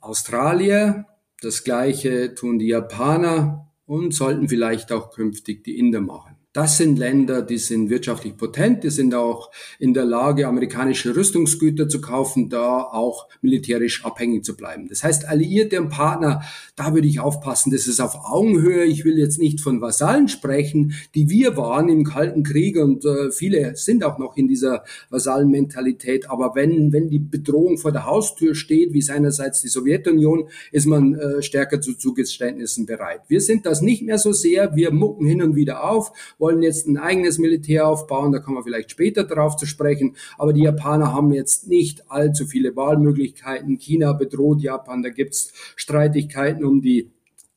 Australier, 0.00 1.06
das 1.42 1.64
Gleiche 1.64 2.34
tun 2.34 2.58
die 2.58 2.68
Japaner 2.68 3.68
und 3.86 4.14
sollten 4.14 4.48
vielleicht 4.48 4.92
auch 4.92 5.10
künftig 5.10 5.64
die 5.64 5.76
Inder 5.78 6.00
machen. 6.00 6.29
Das 6.52 6.78
sind 6.78 6.98
Länder, 6.98 7.42
die 7.42 7.58
sind 7.58 7.90
wirtschaftlich 7.90 8.36
potent, 8.36 8.82
die 8.82 8.90
sind 8.90 9.14
auch 9.14 9.52
in 9.78 9.94
der 9.94 10.04
Lage, 10.04 10.48
amerikanische 10.48 11.14
Rüstungsgüter 11.14 11.88
zu 11.88 12.00
kaufen, 12.00 12.48
da 12.48 12.82
auch 12.82 13.28
militärisch 13.40 14.04
abhängig 14.04 14.44
zu 14.44 14.56
bleiben. 14.56 14.88
Das 14.88 15.04
heißt, 15.04 15.28
Alliierte 15.28 15.80
und 15.80 15.90
Partner, 15.90 16.42
da 16.74 16.92
würde 16.92 17.06
ich 17.06 17.20
aufpassen, 17.20 17.70
das 17.70 17.86
ist 17.86 18.00
auf 18.00 18.16
Augenhöhe. 18.24 18.82
Ich 18.82 19.04
will 19.04 19.16
jetzt 19.16 19.38
nicht 19.38 19.60
von 19.60 19.80
Vasallen 19.80 20.26
sprechen, 20.26 20.94
die 21.14 21.30
wir 21.30 21.56
waren 21.56 21.88
im 21.88 22.02
Kalten 22.02 22.42
Krieg 22.42 22.76
und 22.78 23.04
äh, 23.04 23.30
viele 23.30 23.76
sind 23.76 24.02
auch 24.02 24.18
noch 24.18 24.36
in 24.36 24.48
dieser 24.48 24.82
Vasallenmentalität. 25.08 26.28
Aber 26.30 26.56
wenn, 26.56 26.92
wenn 26.92 27.10
die 27.10 27.20
Bedrohung 27.20 27.78
vor 27.78 27.92
der 27.92 28.06
Haustür 28.06 28.56
steht, 28.56 28.92
wie 28.92 29.02
seinerseits 29.02 29.62
die 29.62 29.68
Sowjetunion, 29.68 30.48
ist 30.72 30.86
man 30.86 31.14
äh, 31.14 31.42
stärker 31.42 31.80
zu 31.80 31.94
Zugeständnissen 31.94 32.86
bereit. 32.86 33.20
Wir 33.28 33.40
sind 33.40 33.66
das 33.66 33.82
nicht 33.82 34.02
mehr 34.02 34.18
so 34.18 34.32
sehr. 34.32 34.74
Wir 34.74 34.90
mucken 34.90 35.26
hin 35.26 35.42
und 35.42 35.54
wieder 35.54 35.88
auf 35.88 36.10
wollen 36.40 36.62
jetzt 36.62 36.88
ein 36.88 36.96
eigenes 36.96 37.38
Militär 37.38 37.86
aufbauen, 37.86 38.32
da 38.32 38.38
kommen 38.38 38.56
wir 38.56 38.64
vielleicht 38.64 38.90
später 38.90 39.24
darauf 39.24 39.56
zu 39.56 39.66
sprechen, 39.66 40.16
aber 40.38 40.52
die 40.52 40.62
Japaner 40.62 41.12
haben 41.12 41.32
jetzt 41.32 41.68
nicht 41.68 42.10
allzu 42.10 42.46
viele 42.46 42.74
Wahlmöglichkeiten. 42.74 43.78
China 43.78 44.12
bedroht 44.14 44.60
Japan, 44.60 45.02
da 45.02 45.10
gibt's 45.10 45.52
Streitigkeiten 45.76 46.64
um 46.64 46.80
die 46.80 47.12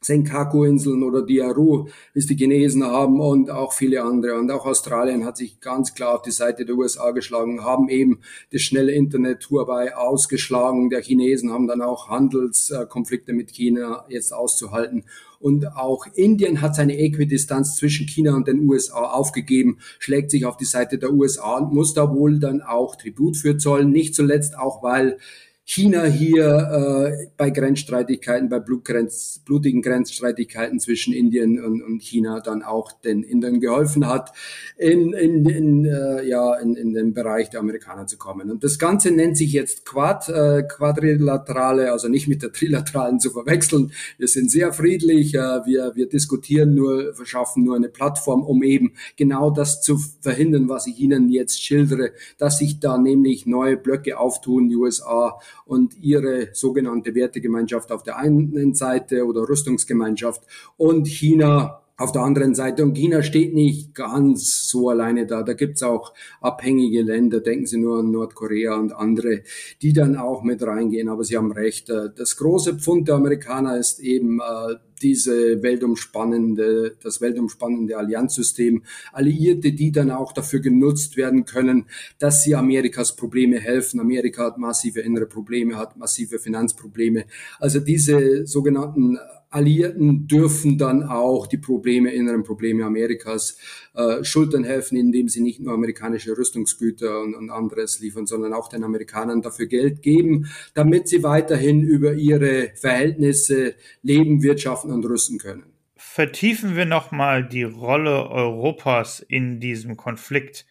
Senkaku-Inseln 0.05 1.03
oder 1.03 1.21
Diaru, 1.25 1.87
wie 2.13 2.19
es 2.19 2.27
die 2.27 2.35
Chinesen 2.35 2.83
haben 2.83 3.19
und 3.19 3.49
auch 3.49 3.73
viele 3.73 4.03
andere. 4.03 4.35
Und 4.35 4.51
auch 4.51 4.65
Australien 4.65 5.25
hat 5.25 5.37
sich 5.37 5.59
ganz 5.59 5.93
klar 5.93 6.15
auf 6.15 6.21
die 6.21 6.31
Seite 6.31 6.65
der 6.65 6.75
USA 6.75 7.11
geschlagen, 7.11 7.63
haben 7.63 7.89
eben 7.89 8.19
das 8.51 8.61
schnelle 8.61 8.91
Internet 8.91 9.49
Huawei 9.49 9.95
ausgeschlagen. 9.95 10.89
Der 10.89 11.01
Chinesen 11.01 11.51
haben 11.51 11.67
dann 11.67 11.81
auch 11.81 12.09
Handelskonflikte 12.09 13.33
mit 13.33 13.51
China 13.51 14.05
jetzt 14.09 14.33
auszuhalten. 14.33 15.05
Und 15.43 15.75
auch 15.75 16.07
Indien 16.15 16.61
hat 16.61 16.73
seine 16.73 16.97
Äquidistanz 16.97 17.75
zwischen 17.75 18.07
China 18.07 18.33
und 18.33 18.47
den 18.47 18.65
USA 18.65 19.03
aufgegeben, 19.03 19.79
schlägt 19.99 20.31
sich 20.31 20.45
auf 20.45 20.55
die 20.55 20.63
Seite 20.63 20.97
der 20.97 21.11
USA 21.11 21.57
und 21.57 21.73
muss 21.73 21.93
da 21.93 22.15
wohl 22.15 22.39
dann 22.39 22.61
auch 22.61 22.95
Tribut 22.95 23.35
für 23.35 23.57
zollen. 23.57 23.91
Nicht 23.91 24.15
zuletzt 24.15 24.57
auch, 24.57 24.81
weil 24.83 25.17
China 25.65 26.03
hier 26.03 27.15
äh, 27.15 27.27
bei 27.37 27.49
Grenzstreitigkeiten, 27.49 28.49
bei 28.49 28.59
Blutgrenz, 28.59 29.41
blutigen 29.45 29.81
Grenzstreitigkeiten 29.81 30.77
zwischen 30.81 31.13
Indien 31.13 31.63
und, 31.63 31.81
und, 31.81 32.01
China 32.01 32.41
dann 32.41 32.63
auch 32.63 32.91
den 32.91 33.23
Indern 33.23 33.61
geholfen 33.61 34.05
hat, 34.05 34.33
in, 34.77 35.13
in, 35.13 35.45
in, 35.45 35.85
äh, 35.85 36.27
ja, 36.27 36.55
in, 36.55 36.75
in 36.75 36.93
den 36.93 37.13
Bereich 37.13 37.49
der 37.49 37.61
Amerikaner 37.61 38.07
zu 38.07 38.17
kommen. 38.17 38.51
Und 38.51 38.65
das 38.65 38.77
Ganze 38.77 39.11
nennt 39.11 39.37
sich 39.37 39.53
jetzt 39.53 39.85
Quad, 39.85 40.27
äh, 40.27 40.63
Quadrilaterale, 40.63 41.93
also 41.93 42.09
nicht 42.09 42.27
mit 42.27 42.43
der 42.43 42.51
Trilateralen 42.51 43.21
zu 43.21 43.31
verwechseln. 43.31 43.93
Wir 44.17 44.27
sind 44.27 44.51
sehr 44.51 44.73
friedlich, 44.73 45.33
äh, 45.33 45.37
wir, 45.37 45.93
wir 45.95 46.09
diskutieren 46.09 46.75
nur, 46.75 47.13
verschaffen 47.15 47.63
nur 47.63 47.77
eine 47.77 47.87
Plattform, 47.87 48.43
um 48.43 48.63
eben 48.63 48.95
genau 49.15 49.49
das 49.49 49.81
zu 49.81 49.97
verhindern, 50.19 50.67
was 50.67 50.87
ich 50.87 50.99
Ihnen 50.99 51.29
jetzt 51.29 51.63
schildere, 51.63 52.11
dass 52.37 52.57
sich 52.57 52.81
da 52.81 52.97
nämlich 52.97 53.45
neue 53.45 53.77
Blöcke 53.77 54.19
auftun, 54.19 54.67
die 54.67 54.75
USA 54.75 55.39
und 55.65 55.97
ihre 56.01 56.49
sogenannte 56.53 57.15
Wertegemeinschaft 57.15 57.91
auf 57.91 58.03
der 58.03 58.17
einen 58.17 58.73
Seite 58.73 59.25
oder 59.25 59.47
Rüstungsgemeinschaft 59.47 60.43
und 60.77 61.07
China 61.07 61.82
auf 61.97 62.11
der 62.11 62.23
anderen 62.23 62.55
Seite. 62.55 62.83
Und 62.83 62.93
China 62.93 63.21
steht 63.21 63.53
nicht 63.53 63.93
ganz 63.93 64.67
so 64.67 64.89
alleine 64.89 65.27
da. 65.27 65.43
Da 65.43 65.53
gibt's 65.53 65.83
auch 65.83 66.13
abhängige 66.41 67.01
Länder, 67.03 67.39
denken 67.39 67.67
Sie 67.67 67.77
nur 67.77 67.99
an 67.99 68.11
Nordkorea 68.11 68.75
und 68.75 68.93
andere, 68.93 69.41
die 69.81 69.93
dann 69.93 70.15
auch 70.15 70.43
mit 70.43 70.63
reingehen. 70.63 71.09
Aber 71.09 71.23
Sie 71.23 71.37
haben 71.37 71.51
recht. 71.51 71.89
Äh, 71.89 72.09
das 72.15 72.37
große 72.37 72.79
Pfund 72.79 73.07
der 73.07 73.15
Amerikaner 73.15 73.77
ist 73.77 73.99
eben 73.99 74.39
äh, 74.39 74.75
diese 75.03 75.61
weltumspannende, 75.61 76.95
das 77.03 77.21
weltumspannende 77.21 77.97
Allianzsystem, 77.97 78.83
Alliierte, 79.11 79.73
die 79.73 79.91
dann 79.91 80.09
auch 80.09 80.31
dafür 80.31 80.61
genutzt 80.61 81.17
werden 81.17 81.45
können, 81.45 81.85
dass 82.19 82.43
sie 82.43 82.55
Amerikas 82.55 83.15
Probleme 83.15 83.59
helfen. 83.59 83.99
Amerika 83.99 84.45
hat 84.45 84.57
massive 84.57 85.01
innere 85.01 85.25
Probleme, 85.25 85.77
hat 85.77 85.97
massive 85.97 86.39
Finanzprobleme. 86.39 87.25
Also 87.59 87.79
diese 87.79 88.47
sogenannten 88.47 89.17
Alliierten 89.53 90.27
dürfen 90.27 90.77
dann 90.77 91.03
auch 91.03 91.47
die 91.47 91.57
Probleme, 91.57 92.11
inneren 92.11 92.43
Probleme 92.43 92.85
Amerikas 92.85 93.57
äh, 93.93 94.23
schultern 94.23 94.63
helfen, 94.63 94.97
indem 94.97 95.29
sie 95.29 95.41
nicht 95.41 95.59
nur 95.59 95.73
amerikanische 95.73 96.37
Rüstungsgüter 96.37 97.21
und, 97.21 97.35
und 97.35 97.49
anderes 97.49 97.99
liefern, 97.99 98.25
sondern 98.25 98.53
auch 98.53 98.69
den 98.69 98.83
Amerikanern 98.83 99.41
dafür 99.41 99.67
Geld 99.67 100.01
geben, 100.01 100.47
damit 100.73 101.07
sie 101.07 101.23
weiterhin 101.23 101.83
über 101.83 102.13
ihre 102.13 102.71
Verhältnisse 102.75 103.75
leben, 104.01 104.41
wirtschaften 104.41 104.91
und 104.91 105.05
rüsten 105.05 105.37
können. 105.37 105.63
Vertiefen 105.95 106.75
wir 106.75 106.85
nochmal 106.85 107.47
die 107.47 107.63
Rolle 107.63 108.29
Europas 108.29 109.19
in 109.19 109.59
diesem 109.59 109.97
Konflikt. 109.97 110.65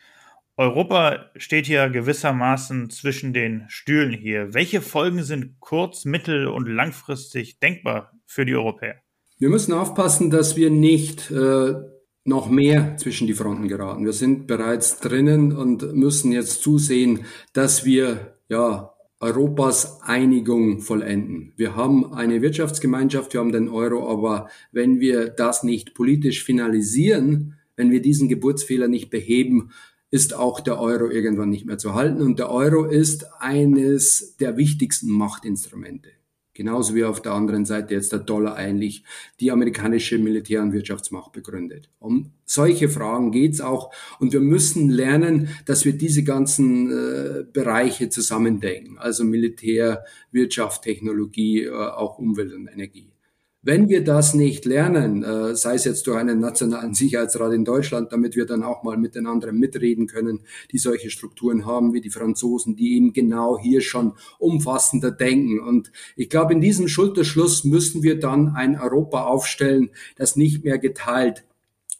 Europa 0.56 1.30
steht 1.36 1.66
hier 1.66 1.88
gewissermaßen 1.88 2.90
zwischen 2.90 3.32
den 3.32 3.64
Stühlen 3.68 4.12
hier. 4.12 4.54
Welche 4.54 4.80
Folgen 4.80 5.22
sind 5.22 5.58
kurz-, 5.60 6.04
mittel- 6.04 6.46
und 6.46 6.68
langfristig 6.68 7.58
denkbar 7.58 8.12
für 8.32 8.44
die 8.44 8.54
Europäer? 8.54 8.96
Wir 9.38 9.48
müssen 9.48 9.72
aufpassen, 9.72 10.30
dass 10.30 10.56
wir 10.56 10.70
nicht 10.70 11.30
äh, 11.30 11.74
noch 12.24 12.48
mehr 12.48 12.96
zwischen 12.96 13.26
die 13.26 13.34
Fronten 13.34 13.68
geraten. 13.68 14.04
Wir 14.04 14.12
sind 14.12 14.46
bereits 14.46 15.00
drinnen 15.00 15.52
und 15.52 15.94
müssen 15.94 16.32
jetzt 16.32 16.62
zusehen, 16.62 17.24
dass 17.52 17.84
wir 17.84 18.38
ja 18.48 18.92
Europas 19.18 20.02
Einigung 20.02 20.80
vollenden. 20.80 21.52
Wir 21.56 21.76
haben 21.76 22.12
eine 22.12 22.42
Wirtschaftsgemeinschaft, 22.42 23.32
wir 23.32 23.40
haben 23.40 23.52
den 23.52 23.68
Euro, 23.68 24.08
aber 24.10 24.48
wenn 24.72 25.00
wir 25.00 25.28
das 25.28 25.62
nicht 25.62 25.94
politisch 25.94 26.44
finalisieren, 26.44 27.54
wenn 27.76 27.90
wir 27.90 28.02
diesen 28.02 28.28
Geburtsfehler 28.28 28.88
nicht 28.88 29.10
beheben, 29.10 29.70
ist 30.10 30.34
auch 30.34 30.60
der 30.60 30.78
Euro 30.78 31.08
irgendwann 31.08 31.50
nicht 31.50 31.66
mehr 31.66 31.78
zu 31.78 31.94
halten. 31.94 32.20
Und 32.20 32.38
der 32.38 32.50
Euro 32.50 32.84
ist 32.84 33.26
eines 33.40 34.36
der 34.36 34.56
wichtigsten 34.56 35.10
Machtinstrumente. 35.10 36.10
Genauso 36.54 36.94
wie 36.94 37.04
auf 37.04 37.22
der 37.22 37.32
anderen 37.32 37.64
Seite 37.64 37.94
jetzt 37.94 38.12
der 38.12 38.18
Dollar 38.18 38.56
eigentlich 38.56 39.04
die 39.40 39.50
amerikanische 39.50 40.18
Militär- 40.18 40.62
und 40.62 40.72
Wirtschaftsmacht 40.72 41.32
begründet. 41.32 41.88
Um 41.98 42.32
solche 42.44 42.90
Fragen 42.90 43.30
geht's 43.32 43.62
auch. 43.62 43.92
Und 44.18 44.34
wir 44.34 44.40
müssen 44.40 44.90
lernen, 44.90 45.48
dass 45.64 45.86
wir 45.86 45.94
diese 45.94 46.24
ganzen 46.24 46.90
äh, 46.90 47.44
Bereiche 47.50 48.10
zusammendenken. 48.10 48.98
Also 48.98 49.24
Militär, 49.24 50.04
Wirtschaft, 50.30 50.82
Technologie, 50.82 51.64
äh, 51.64 51.70
auch 51.72 52.18
Umwelt 52.18 52.52
und 52.52 52.68
Energie. 52.68 53.11
Wenn 53.64 53.88
wir 53.88 54.02
das 54.02 54.34
nicht 54.34 54.64
lernen, 54.64 55.22
äh, 55.22 55.54
sei 55.54 55.74
es 55.76 55.84
jetzt 55.84 56.08
durch 56.08 56.18
einen 56.18 56.40
nationalen 56.40 56.94
Sicherheitsrat 56.94 57.52
in 57.52 57.64
Deutschland, 57.64 58.10
damit 58.10 58.34
wir 58.34 58.44
dann 58.44 58.64
auch 58.64 58.82
mal 58.82 58.96
mit 58.96 59.14
den 59.14 59.28
anderen 59.28 59.56
mitreden 59.56 60.08
können, 60.08 60.40
die 60.72 60.78
solche 60.78 61.10
Strukturen 61.10 61.64
haben 61.64 61.92
wie 61.92 62.00
die 62.00 62.10
Franzosen, 62.10 62.74
die 62.74 62.96
eben 62.96 63.12
genau 63.12 63.56
hier 63.56 63.80
schon 63.80 64.14
umfassender 64.40 65.12
denken. 65.12 65.60
Und 65.60 65.92
ich 66.16 66.28
glaube, 66.28 66.54
in 66.54 66.60
diesem 66.60 66.88
Schulterschluss 66.88 67.62
müssen 67.62 68.02
wir 68.02 68.18
dann 68.18 68.48
ein 68.56 68.76
Europa 68.76 69.26
aufstellen, 69.26 69.90
das 70.16 70.34
nicht 70.34 70.64
mehr 70.64 70.78
geteilt 70.78 71.44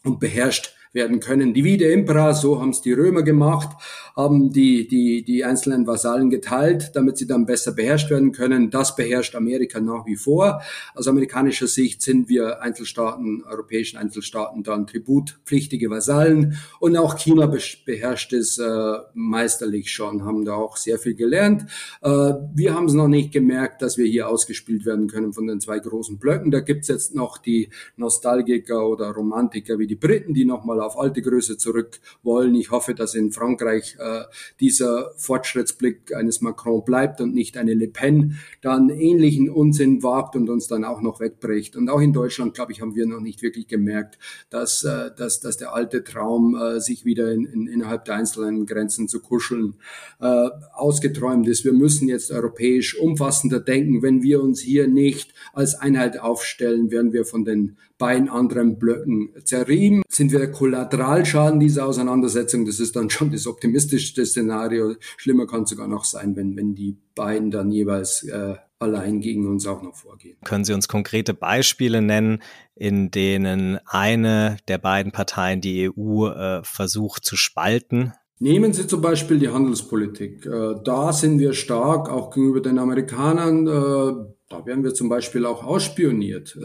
und 0.03 0.19
beherrscht 0.19 0.75
werden 0.93 1.19
können. 1.19 1.53
Divide 1.53 1.85
Impera, 1.85 2.33
so 2.33 2.61
haben 2.61 2.69
es 2.69 2.81
die 2.81 2.93
Römer 2.93 3.23
gemacht, 3.23 3.75
haben 4.15 4.51
die, 4.51 4.87
die, 4.87 5.23
die 5.23 5.43
einzelnen 5.43 5.87
Vasallen 5.87 6.29
geteilt, 6.29 6.91
damit 6.93 7.17
sie 7.17 7.27
dann 7.27 7.45
besser 7.45 7.71
beherrscht 7.71 8.11
werden 8.11 8.31
können. 8.31 8.69
Das 8.69 8.95
beherrscht 8.95 9.35
Amerika 9.35 9.79
nach 9.79 10.05
wie 10.05 10.15
vor. 10.15 10.61
Aus 10.93 11.07
amerikanischer 11.07 11.67
Sicht 11.67 12.01
sind 12.01 12.29
wir 12.29 12.61
Einzelstaaten, 12.61 13.43
europäischen 13.43 13.97
Einzelstaaten 13.97 14.63
dann 14.63 14.87
tributpflichtige 14.87 15.89
Vasallen 15.89 16.59
und 16.79 16.95
auch 16.95 17.17
China 17.17 17.51
beherrscht 17.85 18.33
es 18.33 18.59
äh, 18.59 18.93
meisterlich 19.13 19.91
schon, 19.91 20.23
haben 20.23 20.45
da 20.45 20.53
auch 20.53 20.77
sehr 20.77 20.99
viel 20.99 21.15
gelernt. 21.15 21.63
Äh, 22.01 22.33
wir 22.53 22.75
haben 22.75 22.85
es 22.85 22.93
noch 22.93 23.07
nicht 23.07 23.31
gemerkt, 23.31 23.81
dass 23.81 23.97
wir 23.97 24.05
hier 24.05 24.29
ausgespielt 24.29 24.85
werden 24.85 25.07
können 25.07 25.33
von 25.33 25.47
den 25.47 25.59
zwei 25.59 25.79
großen 25.79 26.19
Blöcken. 26.19 26.51
Da 26.51 26.59
gibt's 26.59 26.87
jetzt 26.87 27.15
noch 27.15 27.37
die 27.37 27.69
Nostalgiker 27.97 28.87
oder 28.87 29.09
Romantiker 29.11 29.79
wie 29.79 29.87
die 29.87 29.95
Briten, 29.95 30.33
die 30.33 30.45
nochmal 30.45 30.82
auf 30.85 30.97
alte 30.97 31.21
Größe 31.21 31.57
zurück 31.57 31.99
wollen. 32.21 32.55
Ich 32.55 32.71
hoffe, 32.71 32.95
dass 32.95 33.15
in 33.15 33.31
Frankreich 33.31 33.97
äh, 33.99 34.23
dieser 34.59 35.11
Fortschrittsblick 35.17 36.15
eines 36.15 36.41
Macron 36.41 36.83
bleibt 36.83 37.21
und 37.21 37.33
nicht 37.33 37.57
eine 37.57 37.73
Le 37.73 37.87
Pen 37.87 38.39
dann 38.61 38.89
ähnlichen 38.89 39.49
Unsinn 39.49 40.03
wagt 40.03 40.35
und 40.35 40.49
uns 40.49 40.67
dann 40.67 40.83
auch 40.83 41.01
noch 41.01 41.19
wegbricht. 41.19 41.75
Und 41.75 41.89
auch 41.89 42.01
in 42.01 42.13
Deutschland, 42.13 42.53
glaube 42.53 42.71
ich, 42.71 42.81
haben 42.81 42.95
wir 42.95 43.05
noch 43.05 43.19
nicht 43.19 43.41
wirklich 43.41 43.67
gemerkt, 43.67 44.17
dass, 44.49 44.83
äh, 44.83 45.11
dass, 45.15 45.39
dass 45.39 45.57
der 45.57 45.73
alte 45.73 46.03
Traum, 46.03 46.55
äh, 46.55 46.79
sich 46.79 47.05
wieder 47.05 47.31
in, 47.31 47.45
in, 47.45 47.67
innerhalb 47.67 48.05
der 48.05 48.15
einzelnen 48.15 48.65
Grenzen 48.65 49.07
zu 49.07 49.21
kuscheln, 49.21 49.75
äh, 50.19 50.49
ausgeträumt 50.73 51.47
ist. 51.47 51.65
Wir 51.65 51.73
müssen 51.73 52.07
jetzt 52.07 52.31
europäisch 52.31 52.97
umfassender 52.99 53.59
denken. 53.59 54.01
Wenn 54.01 54.23
wir 54.23 54.41
uns 54.41 54.59
hier 54.61 54.87
nicht 54.87 55.33
als 55.53 55.75
Einheit 55.75 56.19
aufstellen, 56.19 56.91
werden 56.91 57.13
wir 57.13 57.25
von 57.25 57.45
den 57.45 57.77
beiden 58.03 58.27
anderen 58.27 58.77
Blöcken 58.79 59.29
zerrieben. 59.45 60.03
Sind 60.09 60.33
wir 60.33 60.51
Kollateralschaden 60.51 61.61
dieser 61.61 61.85
Auseinandersetzung, 61.85 62.65
das 62.65 62.81
ist 62.81 62.97
dann 62.97 63.09
schon 63.09 63.31
das 63.31 63.47
optimistischste 63.47 64.25
Szenario. 64.25 64.95
Schlimmer 65.15 65.47
kann 65.47 65.63
es 65.63 65.69
sogar 65.69 65.87
noch 65.87 66.03
sein, 66.03 66.35
wenn, 66.35 66.57
wenn 66.57 66.75
die 66.75 66.97
beiden 67.15 67.49
dann 67.49 67.71
jeweils 67.71 68.23
äh, 68.23 68.55
allein 68.77 69.21
gegen 69.21 69.47
uns 69.47 69.65
auch 69.65 69.81
noch 69.81 69.95
vorgehen. 69.95 70.35
Können 70.43 70.65
Sie 70.65 70.73
uns 70.73 70.89
konkrete 70.89 71.33
Beispiele 71.33 72.01
nennen, 72.01 72.43
in 72.75 73.09
denen 73.09 73.79
eine 73.85 74.57
der 74.67 74.79
beiden 74.79 75.13
Parteien 75.13 75.61
die 75.61 75.89
EU 75.89 76.27
äh, 76.27 76.61
versucht 76.65 77.23
zu 77.23 77.37
spalten? 77.37 78.11
Nehmen 78.39 78.73
Sie 78.73 78.85
zum 78.85 78.99
Beispiel 78.99 79.39
die 79.39 79.47
Handelspolitik. 79.47 80.45
Äh, 80.45 80.75
da 80.83 81.13
sind 81.13 81.39
wir 81.39 81.53
stark, 81.53 82.09
auch 82.09 82.31
gegenüber 82.31 82.59
den 82.59 82.79
Amerikanern. 82.79 83.65
Äh, 83.65 84.25
da 84.49 84.65
werden 84.65 84.83
wir 84.83 84.93
zum 84.93 85.07
Beispiel 85.07 85.45
auch 85.45 85.63
ausspioniert. 85.63 86.57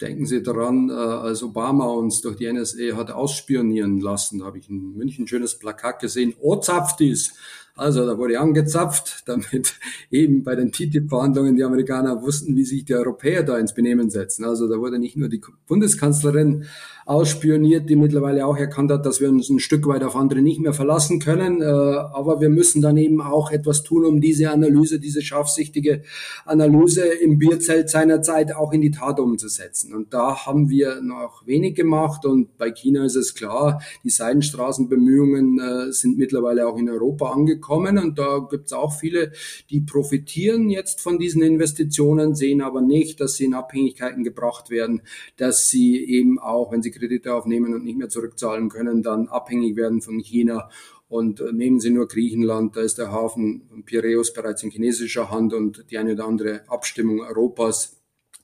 Äh, 0.00 0.06
denken 0.06 0.26
Sie 0.26 0.42
daran, 0.42 0.90
als 0.90 1.42
Obama 1.42 1.86
uns 1.86 2.20
durch 2.20 2.36
die 2.36 2.52
NSA 2.52 2.96
hat 2.96 3.10
ausspionieren 3.10 4.00
lassen, 4.00 4.40
da 4.40 4.46
habe 4.46 4.58
ich 4.58 4.68
in 4.68 4.96
München 4.96 5.24
ein 5.24 5.28
schönes 5.28 5.58
Plakat 5.58 6.00
gesehen, 6.00 6.34
Ozapftis. 6.40 7.34
Also 7.76 8.06
da 8.06 8.16
wurde 8.16 8.38
angezapft, 8.38 9.22
damit 9.26 9.74
eben 10.10 10.44
bei 10.44 10.54
den 10.54 10.70
TTIP-Verhandlungen 10.70 11.56
die 11.56 11.64
Amerikaner 11.64 12.22
wussten, 12.22 12.54
wie 12.56 12.64
sich 12.64 12.84
die 12.84 12.94
Europäer 12.94 13.42
da 13.42 13.58
ins 13.58 13.74
Benehmen 13.74 14.10
setzen. 14.10 14.44
Also 14.44 14.68
da 14.68 14.78
wurde 14.78 14.98
nicht 14.98 15.16
nur 15.16 15.28
die 15.28 15.40
Bundeskanzlerin 15.66 16.66
ausspioniert, 17.06 17.90
die 17.90 17.96
mittlerweile 17.96 18.46
auch 18.46 18.56
erkannt 18.56 18.90
hat, 18.90 19.04
dass 19.04 19.20
wir 19.20 19.28
uns 19.28 19.50
ein 19.50 19.58
Stück 19.58 19.86
weit 19.86 20.02
auf 20.02 20.16
andere 20.16 20.40
nicht 20.40 20.60
mehr 20.60 20.72
verlassen 20.72 21.20
können. 21.20 21.60
Äh, 21.60 21.64
aber 21.64 22.40
wir 22.40 22.48
müssen 22.48 22.80
dann 22.80 22.96
eben 22.96 23.20
auch 23.20 23.50
etwas 23.50 23.82
tun, 23.82 24.04
um 24.06 24.20
diese 24.20 24.50
Analyse, 24.50 24.98
diese 24.98 25.20
scharfsichtige 25.20 26.02
Analyse 26.46 27.02
im 27.02 27.38
Bierzelt 27.38 27.90
seiner 27.90 28.22
Zeit 28.22 28.54
auch 28.54 28.72
in 28.72 28.80
die 28.80 28.90
Tat 28.90 29.20
umzusetzen. 29.20 29.94
Und 29.94 30.14
da 30.14 30.46
haben 30.46 30.70
wir 30.70 31.02
noch 31.02 31.46
wenig 31.46 31.74
gemacht. 31.74 32.24
Und 32.24 32.56
bei 32.56 32.70
China 32.70 33.04
ist 33.04 33.16
es 33.16 33.34
klar, 33.34 33.82
die 34.02 34.10
Seidenstraßenbemühungen 34.10 35.60
äh, 35.60 35.92
sind 35.92 36.16
mittlerweile 36.16 36.66
auch 36.66 36.78
in 36.78 36.88
Europa 36.88 37.32
angekommen. 37.32 37.98
Und 37.98 38.18
da 38.18 38.46
gibt 38.50 38.66
es 38.66 38.72
auch 38.72 38.94
viele, 38.98 39.32
die 39.68 39.82
profitieren 39.82 40.70
jetzt 40.70 41.02
von 41.02 41.18
diesen 41.18 41.42
Investitionen, 41.42 42.34
sehen 42.34 42.62
aber 42.62 42.80
nicht, 42.80 43.20
dass 43.20 43.34
sie 43.34 43.44
in 43.44 43.54
Abhängigkeiten 43.54 44.24
gebracht 44.24 44.70
werden, 44.70 45.02
dass 45.36 45.68
sie 45.68 46.02
eben 46.02 46.38
auch, 46.38 46.72
wenn 46.72 46.82
sie 46.82 46.93
Kredite 46.94 47.34
aufnehmen 47.34 47.74
und 47.74 47.84
nicht 47.84 47.98
mehr 47.98 48.08
zurückzahlen 48.08 48.68
können, 48.68 49.02
dann 49.02 49.28
abhängig 49.28 49.76
werden 49.76 50.00
von 50.00 50.18
China. 50.18 50.70
Und 51.08 51.40
äh, 51.40 51.52
nehmen 51.52 51.80
Sie 51.80 51.90
nur 51.90 52.08
Griechenland, 52.08 52.76
da 52.76 52.80
ist 52.80 52.98
der 52.98 53.12
Hafen 53.12 53.84
Piräus 53.84 54.32
bereits 54.32 54.62
in 54.62 54.70
chinesischer 54.70 55.30
Hand 55.30 55.52
und 55.52 55.84
die 55.90 55.98
eine 55.98 56.12
oder 56.12 56.26
andere 56.26 56.62
Abstimmung 56.68 57.20
Europas 57.20 58.00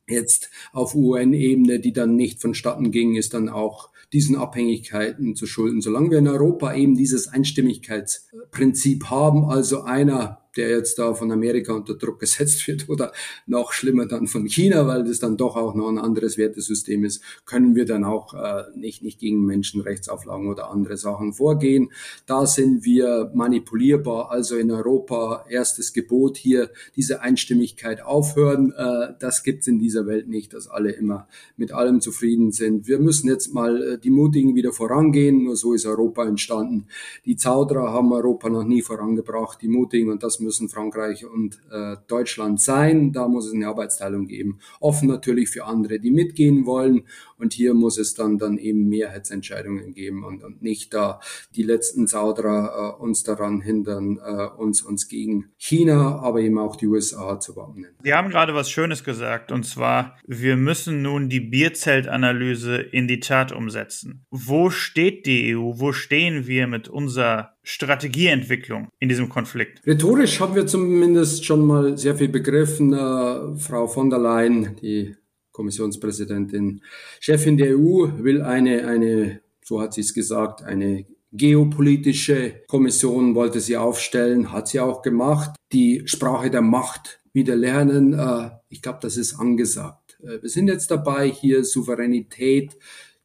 jetzt 0.08 0.50
auf 0.72 0.94
UN-Ebene, 0.94 1.80
die 1.80 1.92
dann 1.92 2.16
nicht 2.16 2.40
vonstatten 2.40 2.90
ging, 2.90 3.16
ist 3.16 3.34
dann 3.34 3.48
auch 3.48 3.90
diesen 4.12 4.36
Abhängigkeiten 4.36 5.36
zu 5.36 5.46
schulden. 5.46 5.80
Solange 5.80 6.10
wir 6.10 6.18
in 6.18 6.28
Europa 6.28 6.74
eben 6.74 6.96
dieses 6.96 7.28
Einstimmigkeitsprinzip 7.28 9.04
haben, 9.04 9.44
also 9.44 9.82
einer 9.82 10.48
der 10.56 10.70
jetzt 10.70 10.98
da 10.98 11.14
von 11.14 11.30
Amerika 11.32 11.72
unter 11.72 11.94
Druck 11.94 12.20
gesetzt 12.20 12.66
wird 12.66 12.88
oder 12.88 13.12
noch 13.46 13.72
schlimmer 13.72 14.06
dann 14.06 14.26
von 14.26 14.46
China, 14.46 14.86
weil 14.86 15.04
das 15.04 15.20
dann 15.20 15.36
doch 15.36 15.56
auch 15.56 15.74
noch 15.74 15.88
ein 15.88 15.98
anderes 15.98 16.38
Wertesystem 16.38 17.04
ist, 17.04 17.22
können 17.44 17.74
wir 17.74 17.84
dann 17.84 18.04
auch 18.04 18.34
äh, 18.34 18.64
nicht, 18.74 19.02
nicht 19.02 19.18
gegen 19.18 19.44
Menschenrechtsauflagen 19.44 20.48
oder 20.48 20.70
andere 20.70 20.96
Sachen 20.96 21.32
vorgehen. 21.32 21.92
Da 22.26 22.46
sind 22.46 22.84
wir 22.84 23.30
manipulierbar, 23.34 24.30
also 24.30 24.56
in 24.56 24.70
Europa 24.70 25.44
erstes 25.48 25.92
Gebot 25.92 26.36
hier, 26.36 26.70
diese 26.96 27.22
Einstimmigkeit 27.22 28.02
aufhören. 28.02 28.72
Äh, 28.72 29.14
das 29.18 29.42
gibt's 29.42 29.66
in 29.66 29.78
dieser 29.78 30.06
Welt 30.06 30.28
nicht, 30.28 30.52
dass 30.54 30.68
alle 30.68 30.90
immer 30.90 31.28
mit 31.56 31.72
allem 31.72 32.00
zufrieden 32.00 32.52
sind. 32.52 32.88
Wir 32.88 32.98
müssen 32.98 33.28
jetzt 33.28 33.54
mal 33.54 33.82
äh, 33.82 33.98
die 33.98 34.10
Mutigen 34.10 34.54
wieder 34.54 34.72
vorangehen, 34.72 35.44
nur 35.44 35.56
so 35.56 35.74
ist 35.74 35.86
Europa 35.86 36.26
entstanden. 36.26 36.86
Die 37.24 37.36
Zauderer 37.36 37.92
haben 37.92 38.12
Europa 38.12 38.48
noch 38.48 38.64
nie 38.64 38.82
vorangebracht, 38.82 39.60
die 39.62 39.68
Mutigen 39.68 40.10
und 40.10 40.22
das 40.22 40.39
müssen 40.40 40.68
Frankreich 40.68 41.24
und 41.24 41.60
äh, 41.70 41.96
Deutschland 42.08 42.60
sein. 42.60 43.12
Da 43.12 43.28
muss 43.28 43.46
es 43.46 43.54
eine 43.54 43.68
Arbeitsteilung 43.68 44.26
geben. 44.26 44.58
Offen 44.80 45.08
natürlich 45.08 45.50
für 45.50 45.64
andere, 45.64 46.00
die 46.00 46.10
mitgehen 46.10 46.66
wollen. 46.66 47.04
Und 47.40 47.52
hier 47.52 47.74
muss 47.74 47.98
es 47.98 48.14
dann, 48.14 48.38
dann 48.38 48.58
eben 48.58 48.88
Mehrheitsentscheidungen 48.88 49.94
geben 49.94 50.24
und, 50.24 50.42
und 50.42 50.62
nicht 50.62 50.92
da 50.94 51.20
die 51.56 51.62
letzten 51.62 52.06
Zauderer 52.06 52.96
äh, 52.98 53.02
uns 53.02 53.22
daran 53.22 53.60
hindern, 53.60 54.18
äh, 54.24 54.46
uns, 54.60 54.82
uns 54.82 55.08
gegen 55.08 55.50
China, 55.56 56.20
aber 56.20 56.40
eben 56.40 56.58
auch 56.58 56.76
die 56.76 56.86
USA 56.86 57.40
zu 57.40 57.56
wappnen. 57.56 57.96
Sie 58.02 58.14
haben 58.14 58.30
gerade 58.30 58.54
was 58.54 58.70
Schönes 58.70 59.04
gesagt, 59.04 59.52
und 59.52 59.64
zwar, 59.64 60.18
wir 60.26 60.56
müssen 60.56 61.02
nun 61.02 61.28
die 61.28 61.40
Bierzeltanalyse 61.40 62.76
in 62.76 63.08
die 63.08 63.20
Tat 63.20 63.52
umsetzen. 63.52 64.24
Wo 64.30 64.70
steht 64.70 65.26
die 65.26 65.56
EU? 65.56 65.72
Wo 65.76 65.92
stehen 65.92 66.46
wir 66.46 66.66
mit 66.66 66.88
unserer 66.88 67.54
Strategieentwicklung 67.62 68.88
in 68.98 69.08
diesem 69.08 69.28
Konflikt? 69.28 69.86
Rhetorisch 69.86 70.40
haben 70.40 70.54
wir 70.54 70.66
zumindest 70.66 71.44
schon 71.44 71.66
mal 71.66 71.96
sehr 71.96 72.16
viel 72.16 72.28
begriffen. 72.28 72.92
Äh, 72.92 73.56
Frau 73.58 73.86
von 73.86 74.10
der 74.10 74.18
Leyen, 74.18 74.76
die 74.82 75.14
Kommissionspräsidentin, 75.52 76.82
Chefin 77.20 77.56
der 77.56 77.76
EU, 77.76 78.08
will 78.18 78.42
eine, 78.42 78.86
eine, 78.86 79.40
so 79.64 79.80
hat 79.80 79.94
sie 79.94 80.02
es 80.02 80.14
gesagt, 80.14 80.62
eine 80.62 81.06
geopolitische 81.32 82.62
Kommission 82.66 83.34
wollte 83.34 83.60
sie 83.60 83.76
aufstellen, 83.76 84.52
hat 84.52 84.68
sie 84.68 84.80
auch 84.80 85.02
gemacht. 85.02 85.54
Die 85.72 86.02
Sprache 86.06 86.50
der 86.50 86.62
Macht 86.62 87.20
wieder 87.32 87.56
lernen. 87.56 88.14
Äh, 88.14 88.50
ich 88.68 88.82
glaube, 88.82 88.98
das 89.02 89.16
ist 89.16 89.34
angesagt. 89.34 90.18
Äh, 90.22 90.42
wir 90.42 90.48
sind 90.48 90.68
jetzt 90.68 90.90
dabei, 90.90 91.30
hier 91.30 91.64
Souveränität 91.64 92.76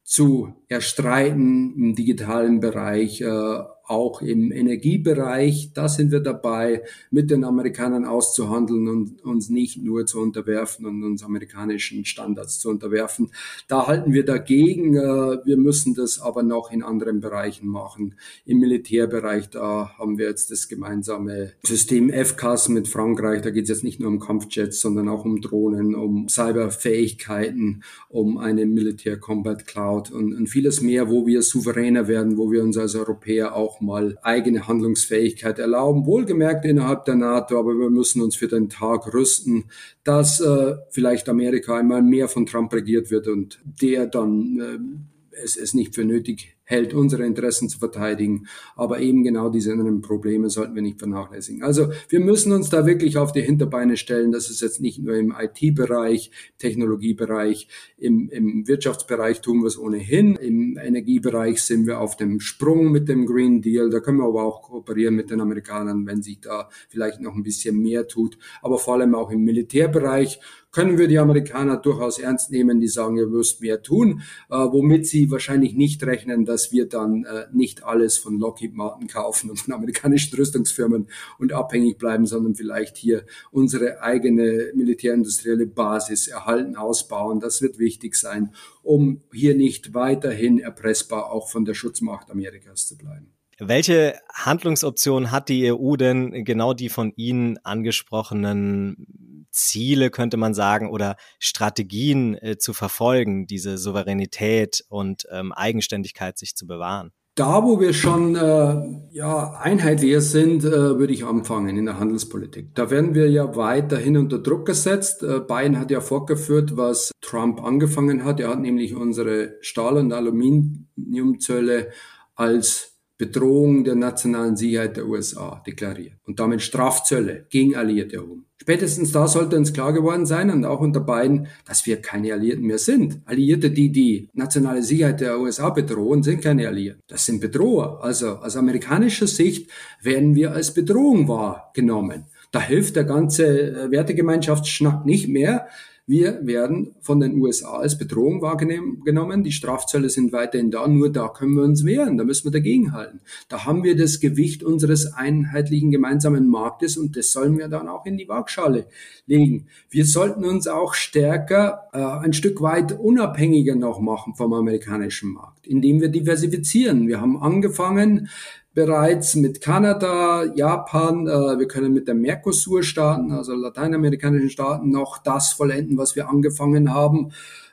zu 0.04 0.54
erstreiten 0.68 1.74
im 1.76 1.94
digitalen 1.96 2.60
Bereich, 2.60 3.20
äh, 3.20 3.62
auch 3.88 4.20
im 4.22 4.52
Energiebereich. 4.52 5.70
Da 5.74 5.88
sind 5.88 6.10
wir 6.10 6.20
dabei, 6.20 6.82
mit 7.10 7.30
den 7.30 7.44
Amerikanern 7.44 8.04
auszuhandeln 8.04 8.88
und 8.88 9.24
uns 9.24 9.48
nicht 9.48 9.82
nur 9.82 10.06
zu 10.06 10.20
unterwerfen 10.20 10.86
und 10.86 11.02
uns 11.04 11.22
amerikanischen 11.22 12.04
Standards 12.04 12.58
zu 12.58 12.68
unterwerfen. 12.68 13.30
Da 13.68 13.86
halten 13.86 14.12
wir 14.12 14.24
dagegen. 14.24 14.96
Äh, 14.96 15.44
wir 15.44 15.56
müssen 15.56 15.94
das 15.94 16.20
aber 16.20 16.42
noch 16.42 16.70
in 16.70 16.82
anderen 16.82 17.20
Bereichen 17.20 17.68
machen. 17.68 18.14
Im 18.44 18.58
Militärbereich, 18.58 19.50
da 19.50 19.92
haben 19.98 20.18
wir 20.18 20.26
jetzt 20.26 20.50
das 20.50 20.68
gemeinsame 20.68 21.52
System 21.62 22.10
FCAS 22.10 22.68
mit 22.68 22.88
Frankreich. 22.88 23.42
Da 23.42 23.50
geht 23.50 23.64
es 23.64 23.70
jetzt 23.70 23.84
nicht 23.84 24.00
nur 24.00 24.08
um 24.08 24.18
Kampfjets, 24.18 24.80
sondern 24.80 25.08
auch 25.08 25.24
um 25.24 25.40
Drohnen, 25.40 25.94
um 25.94 26.28
Cyberfähigkeiten, 26.28 27.82
um 28.08 28.38
eine 28.38 28.66
Militär 28.66 29.18
Combat 29.18 29.66
Cloud 29.66 30.10
und, 30.10 30.34
und 30.34 30.46
vieles 30.48 30.80
mehr, 30.80 31.08
wo 31.08 31.26
wir 31.26 31.42
souveräner 31.42 32.08
werden, 32.08 32.36
wo 32.36 32.50
wir 32.50 32.62
uns 32.62 32.76
als 32.76 32.94
Europäer 32.94 33.54
auch 33.54 33.75
auch 33.76 33.80
mal 33.80 34.18
eigene 34.22 34.66
Handlungsfähigkeit 34.66 35.58
erlauben, 35.58 36.06
wohlgemerkt 36.06 36.64
innerhalb 36.64 37.04
der 37.04 37.16
NATO, 37.16 37.58
aber 37.58 37.74
wir 37.74 37.90
müssen 37.90 38.22
uns 38.22 38.36
für 38.36 38.48
den 38.48 38.68
Tag 38.68 39.12
rüsten, 39.12 39.64
dass 40.04 40.40
äh, 40.40 40.76
vielleicht 40.90 41.28
Amerika 41.28 41.76
einmal 41.76 42.02
mehr 42.02 42.28
von 42.28 42.46
Trump 42.46 42.72
regiert 42.72 43.10
wird 43.10 43.28
und 43.28 43.60
der 43.64 44.06
dann 44.06 45.00
äh, 45.32 45.42
es, 45.42 45.56
es 45.56 45.74
nicht 45.74 45.94
für 45.94 46.04
nötig 46.04 46.55
hält, 46.66 46.92
unsere 46.92 47.24
Interessen 47.24 47.68
zu 47.68 47.78
verteidigen. 47.78 48.46
Aber 48.74 49.00
eben 49.00 49.22
genau 49.22 49.48
diese 49.48 49.72
anderen 49.72 50.02
Probleme 50.02 50.50
sollten 50.50 50.74
wir 50.74 50.82
nicht 50.82 50.98
vernachlässigen. 50.98 51.62
Also 51.62 51.88
wir 52.08 52.20
müssen 52.20 52.52
uns 52.52 52.68
da 52.68 52.84
wirklich 52.84 53.16
auf 53.16 53.32
die 53.32 53.40
Hinterbeine 53.40 53.96
stellen. 53.96 54.32
Das 54.32 54.50
ist 54.50 54.60
jetzt 54.60 54.80
nicht 54.80 54.98
nur 54.98 55.16
im 55.16 55.34
IT-Bereich, 55.38 56.30
Technologiebereich, 56.58 57.68
im, 57.96 58.28
im 58.28 58.68
Wirtschaftsbereich 58.68 59.40
tun 59.40 59.62
wir 59.62 59.68
es 59.68 59.78
ohnehin. 59.78 60.36
Im 60.36 60.76
Energiebereich 60.76 61.62
sind 61.62 61.86
wir 61.86 62.00
auf 62.00 62.16
dem 62.16 62.40
Sprung 62.40 62.90
mit 62.90 63.08
dem 63.08 63.26
Green 63.26 63.62
Deal. 63.62 63.88
Da 63.88 64.00
können 64.00 64.18
wir 64.18 64.26
aber 64.26 64.44
auch 64.44 64.62
kooperieren 64.62 65.14
mit 65.14 65.30
den 65.30 65.40
Amerikanern, 65.40 66.06
wenn 66.06 66.22
sich 66.22 66.40
da 66.40 66.68
vielleicht 66.88 67.20
noch 67.20 67.34
ein 67.34 67.42
bisschen 67.42 67.78
mehr 67.78 68.08
tut. 68.08 68.38
Aber 68.60 68.78
vor 68.78 68.94
allem 68.94 69.14
auch 69.14 69.30
im 69.30 69.44
Militärbereich 69.44 70.40
können 70.76 70.98
wir 70.98 71.08
die 71.08 71.18
Amerikaner 71.18 71.78
durchaus 71.78 72.18
ernst 72.18 72.50
nehmen, 72.50 72.80
die 72.80 72.88
sagen, 72.88 73.16
ihr 73.16 73.28
müsst 73.28 73.62
mehr 73.62 73.82
tun, 73.82 74.20
äh, 74.50 74.56
womit 74.56 75.06
sie 75.06 75.30
wahrscheinlich 75.30 75.74
nicht 75.74 76.02
rechnen, 76.04 76.44
dass 76.44 76.55
wir 76.72 76.88
dann 76.88 77.24
äh, 77.24 77.46
nicht 77.52 77.84
alles 77.84 78.18
von 78.18 78.38
Lockheed 78.38 78.74
Martin 78.74 79.08
kaufen 79.08 79.50
und 79.50 79.56
von 79.56 79.74
amerikanischen 79.74 80.36
Rüstungsfirmen 80.36 81.08
und 81.38 81.52
abhängig 81.52 81.98
bleiben, 81.98 82.26
sondern 82.26 82.54
vielleicht 82.54 82.96
hier 82.96 83.24
unsere 83.50 84.02
eigene 84.02 84.72
militärindustrielle 84.74 85.66
Basis 85.66 86.28
erhalten, 86.28 86.76
ausbauen. 86.76 87.40
Das 87.40 87.62
wird 87.62 87.78
wichtig 87.78 88.16
sein, 88.16 88.54
um 88.82 89.22
hier 89.32 89.54
nicht 89.54 89.94
weiterhin 89.94 90.58
erpressbar 90.58 91.30
auch 91.30 91.48
von 91.48 91.64
der 91.64 91.74
Schutzmacht 91.74 92.30
Amerikas 92.30 92.86
zu 92.86 92.96
bleiben. 92.96 93.32
Welche 93.58 94.14
Handlungsoptionen 94.32 95.30
hat 95.30 95.48
die 95.48 95.72
EU 95.72 95.96
denn 95.96 96.44
genau 96.44 96.74
die 96.74 96.90
von 96.90 97.12
Ihnen 97.16 97.58
angesprochenen 97.64 99.35
Ziele, 99.56 100.10
könnte 100.10 100.36
man 100.36 100.54
sagen, 100.54 100.90
oder 100.90 101.16
Strategien 101.38 102.34
äh, 102.34 102.58
zu 102.58 102.72
verfolgen, 102.72 103.46
diese 103.46 103.78
Souveränität 103.78 104.84
und 104.88 105.26
ähm, 105.30 105.52
Eigenständigkeit 105.52 106.38
sich 106.38 106.54
zu 106.54 106.66
bewahren? 106.66 107.12
Da, 107.36 107.62
wo 107.64 107.80
wir 107.80 107.92
schon 107.92 108.34
äh, 108.34 108.82
ja, 109.10 109.58
einheitlicher 109.60 110.22
sind, 110.22 110.64
äh, 110.64 110.98
würde 110.98 111.12
ich 111.12 111.26
anfangen 111.26 111.76
in 111.76 111.84
der 111.84 111.98
Handelspolitik. 111.98 112.74
Da 112.74 112.90
werden 112.90 113.14
wir 113.14 113.28
ja 113.28 113.54
weiterhin 113.56 114.16
unter 114.16 114.38
Druck 114.38 114.64
gesetzt. 114.64 115.22
Äh, 115.22 115.40
Biden 115.40 115.78
hat 115.78 115.90
ja 115.90 116.00
fortgeführt, 116.00 116.78
was 116.78 117.12
Trump 117.20 117.62
angefangen 117.62 118.24
hat. 118.24 118.40
Er 118.40 118.48
hat 118.48 118.60
nämlich 118.60 118.94
unsere 118.94 119.56
Stahl- 119.60 119.98
und 119.98 120.14
Aluminiumzölle 120.14 121.90
als 122.36 122.96
Bedrohung 123.18 123.84
der 123.84 123.96
nationalen 123.96 124.56
Sicherheit 124.56 124.96
der 124.96 125.06
USA 125.06 125.62
deklariert 125.66 126.18
und 126.24 126.40
damit 126.40 126.62
Strafzölle 126.62 127.46
gegen 127.50 127.76
Alliierte 127.76 128.16
erhoben. 128.16 128.46
Spätestens 128.66 129.12
da 129.12 129.28
sollte 129.28 129.56
uns 129.56 129.72
klar 129.72 129.92
geworden 129.92 130.26
sein 130.26 130.50
und 130.50 130.64
auch 130.64 130.80
unter 130.80 130.98
beiden, 130.98 131.46
dass 131.66 131.86
wir 131.86 132.02
keine 132.02 132.32
Alliierten 132.32 132.66
mehr 132.66 132.78
sind. 132.78 133.20
Alliierte, 133.24 133.70
die 133.70 133.92
die 133.92 134.28
nationale 134.32 134.82
Sicherheit 134.82 135.20
der 135.20 135.38
USA 135.38 135.70
bedrohen, 135.70 136.24
sind 136.24 136.42
keine 136.42 136.66
Alliierten. 136.66 137.00
Das 137.06 137.26
sind 137.26 137.40
Bedroher. 137.40 138.02
Also 138.02 138.38
aus 138.38 138.56
amerikanischer 138.56 139.28
Sicht 139.28 139.70
werden 140.02 140.34
wir 140.34 140.50
als 140.50 140.74
Bedrohung 140.74 141.28
wahrgenommen. 141.28 142.24
Da 142.50 142.60
hilft 142.60 142.96
der 142.96 143.04
ganze 143.04 143.46
äh, 143.46 143.90
Wertegemeinschaftsschnack 143.92 145.06
nicht 145.06 145.28
mehr. 145.28 145.68
Wir 146.08 146.46
werden 146.46 146.94
von 147.00 147.18
den 147.18 147.40
USA 147.40 147.78
als 147.78 147.98
Bedrohung 147.98 148.40
wahrgenommen. 148.40 149.42
Die 149.42 149.50
Strafzölle 149.50 150.08
sind 150.08 150.32
weiterhin 150.32 150.70
da, 150.70 150.86
nur 150.86 151.10
da 151.10 151.26
können 151.26 151.56
wir 151.56 151.64
uns 151.64 151.84
wehren, 151.84 152.16
da 152.16 152.22
müssen 152.22 152.44
wir 152.44 152.52
dagegenhalten. 152.52 153.20
Da 153.48 153.64
haben 153.64 153.82
wir 153.82 153.96
das 153.96 154.20
Gewicht 154.20 154.62
unseres 154.62 155.14
einheitlichen 155.14 155.90
gemeinsamen 155.90 156.48
Marktes 156.48 156.96
und 156.96 157.16
das 157.16 157.32
sollen 157.32 157.58
wir 157.58 157.66
dann 157.66 157.88
auch 157.88 158.06
in 158.06 158.16
die 158.16 158.28
Waagschale 158.28 158.86
legen. 159.26 159.66
Wir 159.90 160.04
sollten 160.04 160.44
uns 160.44 160.68
auch 160.68 160.94
stärker 160.94 161.88
äh, 161.92 161.98
ein 161.98 162.32
Stück 162.32 162.62
weit 162.62 162.92
unabhängiger 162.92 163.74
noch 163.74 163.98
machen 163.98 164.36
vom 164.36 164.52
amerikanischen 164.52 165.32
Markt, 165.32 165.66
indem 165.66 166.00
wir 166.00 166.08
diversifizieren. 166.08 167.08
Wir 167.08 167.20
haben 167.20 167.36
angefangen, 167.42 168.28
bereits 168.76 169.34
mit 169.34 169.62
Kanada, 169.62 170.44
Japan, 170.54 171.26
äh, 171.26 171.58
wir 171.58 171.66
können 171.66 171.94
mit 171.94 172.06
den 172.08 172.20
Mercosur-Staaten, 172.20 173.32
also 173.32 173.54
lateinamerikanischen 173.54 174.50
Staaten, 174.50 174.90
noch 174.90 175.16
das 175.16 175.54
vollenden, 175.54 175.96
was 175.96 176.14
wir 176.14 176.28
angefangen 176.28 176.92
haben 176.92 177.32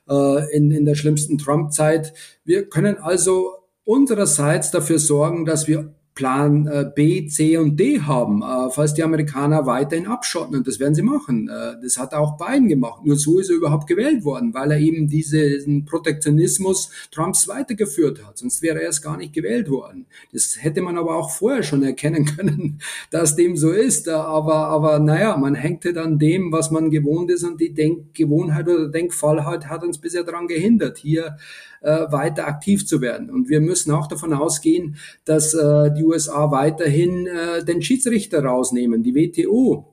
äh, 0.10 0.56
in, 0.56 0.72
in 0.72 0.86
der 0.86 0.96
schlimmsten 0.96 1.38
Trump-Zeit. 1.38 2.13
Wir 2.46 2.70
können 2.70 2.98
also 2.98 3.52
unsererseits 3.84 4.72
dafür 4.72 4.98
sorgen, 4.98 5.44
dass 5.44 5.68
wir 5.68 5.94
Plan 6.15 6.67
äh, 6.67 6.86
B, 6.93 7.26
C 7.28 7.58
und 7.58 7.80
D 7.80 8.02
haben, 8.02 8.43
äh, 8.43 8.69
falls 8.69 8.93
die 8.93 9.04
Amerikaner 9.04 9.65
weiterhin 9.65 10.06
abschotten. 10.06 10.56
Und 10.56 10.67
das 10.67 10.80
werden 10.80 10.93
sie 10.93 11.02
machen. 11.02 11.49
Äh, 11.49 11.82
das 11.82 11.97
hat 11.97 12.13
auch 12.13 12.38
Biden 12.38 12.67
gemacht. 12.67 13.04
Nur 13.04 13.15
so 13.15 13.39
ist 13.39 13.49
er 13.49 13.56
überhaupt 13.56 13.88
gewählt 13.88 14.23
worden, 14.23 14.54
weil 14.54 14.71
er 14.71 14.80
eben 14.80 15.08
diesen 15.08 15.86
Protektionismus 15.86 16.91
Trumps 17.12 17.47
weitergeführt 17.47 18.23
hat. 18.23 18.38
Sonst 18.38 18.62
wäre 18.62 18.78
er 18.78 18.84
erst 18.84 19.02
gar 19.02 19.17
nicht 19.17 19.34
gewählt 19.34 19.71
worden. 19.71 20.06
Das 20.32 20.58
hätte 20.60 20.84
man 20.84 20.97
aber 20.97 21.15
auch 21.15 21.32
vorher 21.32 21.63
schon 21.63 21.84
erkennen 21.84 22.26
können, 22.38 22.80
dass 23.10 23.36
dem 23.36 23.58
so 23.58 23.71
ist. 23.71 24.08
Aber, 24.08 24.67
aber 24.67 24.99
naja, 24.99 25.36
man 25.36 25.56
hängt 25.56 25.84
halt 25.86 25.97
an 25.97 26.19
dem, 26.19 26.52
was 26.52 26.69
man 26.69 26.91
gewohnt 26.91 27.32
ist 27.32 27.43
und 27.43 27.60
die 27.60 27.73
Denkgewohnheit 27.73 28.67
oder 28.67 28.89
Denkfallheit 28.89 29.65
hat 29.67 29.84
uns 29.84 29.97
bisher 29.97 30.23
daran 30.23 30.47
gehindert, 30.47 30.97
hier 30.97 31.38
weiter 31.82 32.47
aktiv 32.47 32.88
zu 32.88 33.02
werden. 33.02 33.30
Und 33.30 33.49
wir 33.49 33.60
müssen 33.60 33.91
auch 33.91 34.08
davon 34.08 34.32
ausgehen, 34.32 34.95
dass 35.26 35.52
die 35.52 36.03
USA 36.04 36.52
weiterhin 36.52 37.28
äh, 37.28 37.63
den 37.63 37.82
Schiedsrichter 37.82 38.44
rausnehmen, 38.44 39.04
die 39.04 39.16
WTO 39.16 39.93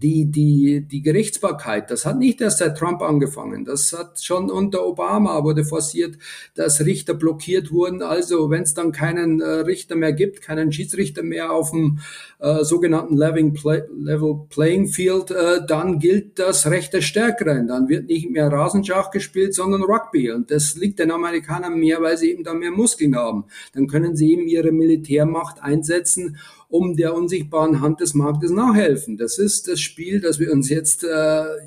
die, 0.00 0.30
die, 0.30 0.86
die 0.86 1.02
Gerichtsbarkeit, 1.02 1.90
das 1.90 2.06
hat 2.06 2.18
nicht 2.18 2.40
erst 2.40 2.58
seit 2.58 2.78
Trump 2.78 3.02
angefangen. 3.02 3.64
Das 3.64 3.92
hat 3.92 4.22
schon 4.22 4.50
unter 4.50 4.86
Obama 4.86 5.44
wurde 5.44 5.64
forciert, 5.64 6.16
dass 6.54 6.84
Richter 6.84 7.14
blockiert 7.14 7.70
wurden. 7.70 8.02
Also 8.02 8.50
wenn 8.50 8.62
es 8.62 8.74
dann 8.74 8.92
keinen 8.92 9.40
äh, 9.40 9.46
Richter 9.46 9.96
mehr 9.96 10.12
gibt, 10.12 10.40
keinen 10.42 10.72
Schiedsrichter 10.72 11.22
mehr 11.22 11.52
auf 11.52 11.70
dem 11.70 11.98
äh, 12.38 12.64
sogenannten 12.64 13.16
Level, 13.16 13.52
Play, 13.52 13.82
Level 13.96 14.46
Playing 14.48 14.88
Field, 14.88 15.30
äh, 15.30 15.60
dann 15.66 15.98
gilt 15.98 16.38
das 16.38 16.66
Recht 16.66 16.92
der 16.92 17.02
Stärkeren. 17.02 17.68
Dann 17.68 17.88
wird 17.88 18.06
nicht 18.06 18.30
mehr 18.30 18.48
Rasenschach 18.50 19.10
gespielt, 19.10 19.54
sondern 19.54 19.82
Rugby. 19.82 20.30
Und 20.32 20.50
das 20.50 20.76
liegt 20.76 20.98
den 20.98 21.10
Amerikanern 21.10 21.78
mehr, 21.78 22.00
weil 22.00 22.16
sie 22.16 22.30
eben 22.30 22.44
da 22.44 22.54
mehr 22.54 22.70
Muskeln 22.70 23.16
haben. 23.16 23.44
Dann 23.74 23.86
können 23.86 24.16
sie 24.16 24.32
eben 24.32 24.46
ihre 24.46 24.72
Militärmacht 24.72 25.62
einsetzen 25.62 26.38
um 26.72 26.96
der 26.96 27.14
unsichtbaren 27.14 27.82
Hand 27.82 28.00
des 28.00 28.14
Marktes 28.14 28.50
nachhelfen. 28.50 29.18
Das 29.18 29.38
ist 29.38 29.68
das 29.68 29.78
Spiel, 29.78 30.22
das 30.22 30.38
wir 30.38 30.50
uns 30.50 30.70
jetzt 30.70 31.04
äh, 31.04 31.08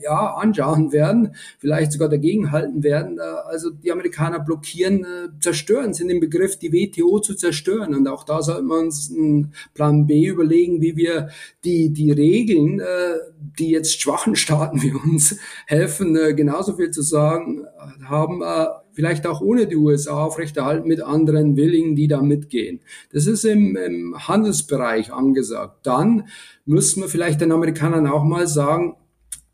ja 0.02 0.34
anschauen 0.34 0.92
werden, 0.92 1.36
vielleicht 1.60 1.92
sogar 1.92 2.10
dagegenhalten 2.10 2.82
werden. 2.82 3.20
Äh, 3.20 3.22
also 3.22 3.70
die 3.70 3.92
Amerikaner 3.92 4.40
blockieren, 4.40 5.04
äh, 5.04 5.28
zerstören, 5.40 5.94
sind 5.94 6.10
im 6.10 6.20
Begriff, 6.20 6.58
die 6.58 6.74
WTO 6.74 7.20
zu 7.20 7.36
zerstören. 7.36 7.94
Und 7.94 8.08
auch 8.08 8.24
da 8.24 8.42
sollten 8.42 8.66
wir 8.66 8.80
uns 8.80 9.14
einen 9.16 9.54
Plan 9.76 10.08
B 10.08 10.26
überlegen, 10.26 10.82
wie 10.82 10.98
wir 10.98 11.30
die, 11.64 11.94
die 11.94 12.12
Regeln, 12.12 12.80
äh, 12.80 13.20
die 13.60 13.70
jetzt 13.70 14.02
schwachen 14.02 14.36
Staaten 14.36 14.82
wie 14.82 14.92
uns 14.92 15.38
helfen, 15.68 16.16
äh, 16.16 16.34
genauso 16.34 16.78
viel 16.78 16.90
zu 16.90 17.04
sagen 17.04 17.64
äh, 17.64 18.06
haben, 18.06 18.42
äh, 18.42 18.66
vielleicht 18.96 19.28
auch 19.28 19.42
ohne 19.42 19.68
die 19.68 19.76
USA 19.76 20.24
aufrechterhalten 20.24 20.88
mit 20.88 21.02
anderen 21.02 21.56
Willigen, 21.56 21.96
die 21.96 22.08
da 22.08 22.22
mitgehen. 22.22 22.80
Das 23.12 23.28
ist 23.28 23.46
im, 23.46 23.76
im 23.76 24.16
Handelsbereich 24.28 25.14
angesagt. 25.14 25.86
Dann 25.86 26.28
müssen 26.66 27.02
wir 27.02 27.10
vielleicht 27.10 27.42
den 27.42 27.52
Amerikanern 27.52 28.08
auch 28.08 28.24
mal 28.24 28.48
sagen, 28.48 28.96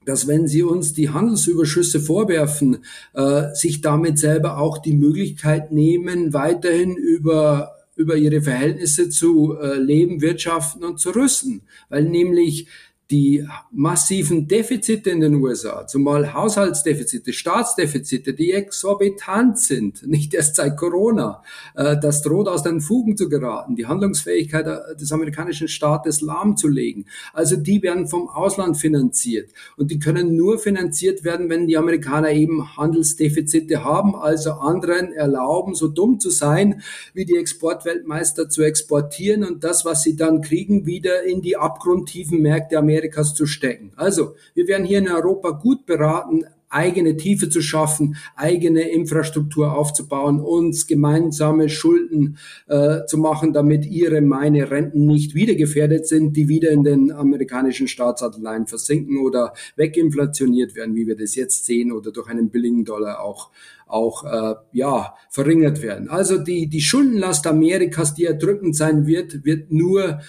dass 0.05 0.27
wenn 0.27 0.47
sie 0.47 0.63
uns 0.63 0.93
die 0.93 1.09
Handelsüberschüsse 1.09 1.99
vorwerfen, 1.99 2.79
äh, 3.13 3.53
sich 3.53 3.81
damit 3.81 4.17
selber 4.17 4.57
auch 4.57 4.77
die 4.77 4.95
Möglichkeit 4.95 5.71
nehmen, 5.71 6.33
weiterhin 6.33 6.95
über 6.95 7.75
über 7.95 8.15
ihre 8.15 8.41
Verhältnisse 8.41 9.09
zu 9.09 9.57
äh, 9.59 9.77
leben, 9.77 10.21
wirtschaften 10.21 10.83
und 10.83 10.99
zu 10.99 11.11
rüsten, 11.11 11.61
weil 11.89 12.03
nämlich 12.05 12.67
die 13.11 13.45
massiven 13.71 14.47
Defizite 14.47 15.09
in 15.09 15.19
den 15.19 15.35
USA, 15.35 15.85
zumal 15.85 16.33
Haushaltsdefizite, 16.33 17.33
Staatsdefizite, 17.33 18.33
die 18.33 18.53
exorbitant 18.53 19.59
sind, 19.59 20.07
nicht 20.07 20.33
erst 20.33 20.55
seit 20.55 20.77
Corona, 20.77 21.43
äh, 21.75 21.97
das 22.01 22.21
droht 22.21 22.47
aus 22.47 22.63
den 22.63 22.79
Fugen 22.79 23.17
zu 23.17 23.27
geraten, 23.27 23.75
die 23.75 23.85
Handlungsfähigkeit 23.85 24.65
äh, 24.65 24.95
des 24.95 25.11
amerikanischen 25.11 25.67
Staates 25.67 26.21
lahmzulegen. 26.21 27.05
Also 27.33 27.57
die 27.57 27.83
werden 27.83 28.07
vom 28.07 28.29
Ausland 28.29 28.77
finanziert 28.77 29.51
und 29.75 29.91
die 29.91 29.99
können 29.99 30.37
nur 30.37 30.57
finanziert 30.57 31.25
werden, 31.25 31.49
wenn 31.49 31.67
die 31.67 31.77
Amerikaner 31.77 32.31
eben 32.31 32.77
Handelsdefizite 32.77 33.83
haben, 33.83 34.15
also 34.15 34.51
anderen 34.53 35.11
erlauben, 35.11 35.75
so 35.75 35.89
dumm 35.89 36.21
zu 36.21 36.29
sein, 36.29 36.81
wie 37.13 37.25
die 37.25 37.35
Exportweltmeister 37.35 38.47
zu 38.47 38.63
exportieren 38.63 39.43
und 39.43 39.65
das, 39.65 39.83
was 39.83 40.01
sie 40.01 40.15
dann 40.15 40.41
kriegen, 40.41 40.85
wieder 40.85 41.23
in 41.23 41.41
die 41.41 41.57
abgrundtiefen 41.57 42.41
Märkte 42.41 42.77
Amerikas 42.77 43.00
Amerikas 43.01 43.33
zu 43.33 43.45
stecken. 43.45 43.91
Also, 43.95 44.35
wir 44.53 44.67
werden 44.67 44.85
hier 44.85 44.99
in 44.99 45.09
Europa 45.09 45.51
gut 45.51 45.85
beraten, 45.85 46.43
eigene 46.69 47.17
Tiefe 47.17 47.49
zu 47.49 47.61
schaffen, 47.61 48.15
eigene 48.37 48.89
Infrastruktur 48.89 49.77
aufzubauen, 49.77 50.39
uns 50.39 50.87
gemeinsame 50.87 51.67
Schulden 51.67 52.37
äh, 52.67 52.99
zu 53.07 53.17
machen, 53.17 53.51
damit 53.51 53.85
ihre, 53.85 54.21
meine 54.21 54.71
Renten 54.71 55.05
nicht 55.05 55.35
wieder 55.35 55.55
gefährdet 55.55 56.07
sind, 56.07 56.37
die 56.37 56.47
wieder 56.47 56.69
in 56.69 56.83
den 56.83 57.11
amerikanischen 57.11 57.89
Staatsanleihen 57.89 58.67
versinken 58.67 59.17
oder 59.17 59.53
weginflationiert 59.75 60.75
werden, 60.75 60.95
wie 60.95 61.07
wir 61.07 61.17
das 61.17 61.35
jetzt 61.35 61.65
sehen, 61.65 61.91
oder 61.91 62.11
durch 62.11 62.29
einen 62.29 62.51
billigen 62.51 62.85
Dollar 62.85 63.21
auch 63.21 63.51
auch 63.85 64.23
äh, 64.23 64.55
ja 64.71 65.15
verringert 65.29 65.81
werden. 65.81 66.07
Also 66.07 66.37
die 66.37 66.67
die 66.67 66.79
Schuldenlast 66.79 67.45
Amerikas, 67.45 68.13
die 68.13 68.23
erdrückend 68.23 68.73
sein 68.77 69.05
wird, 69.05 69.43
wird 69.43 69.69
nur 69.69 70.21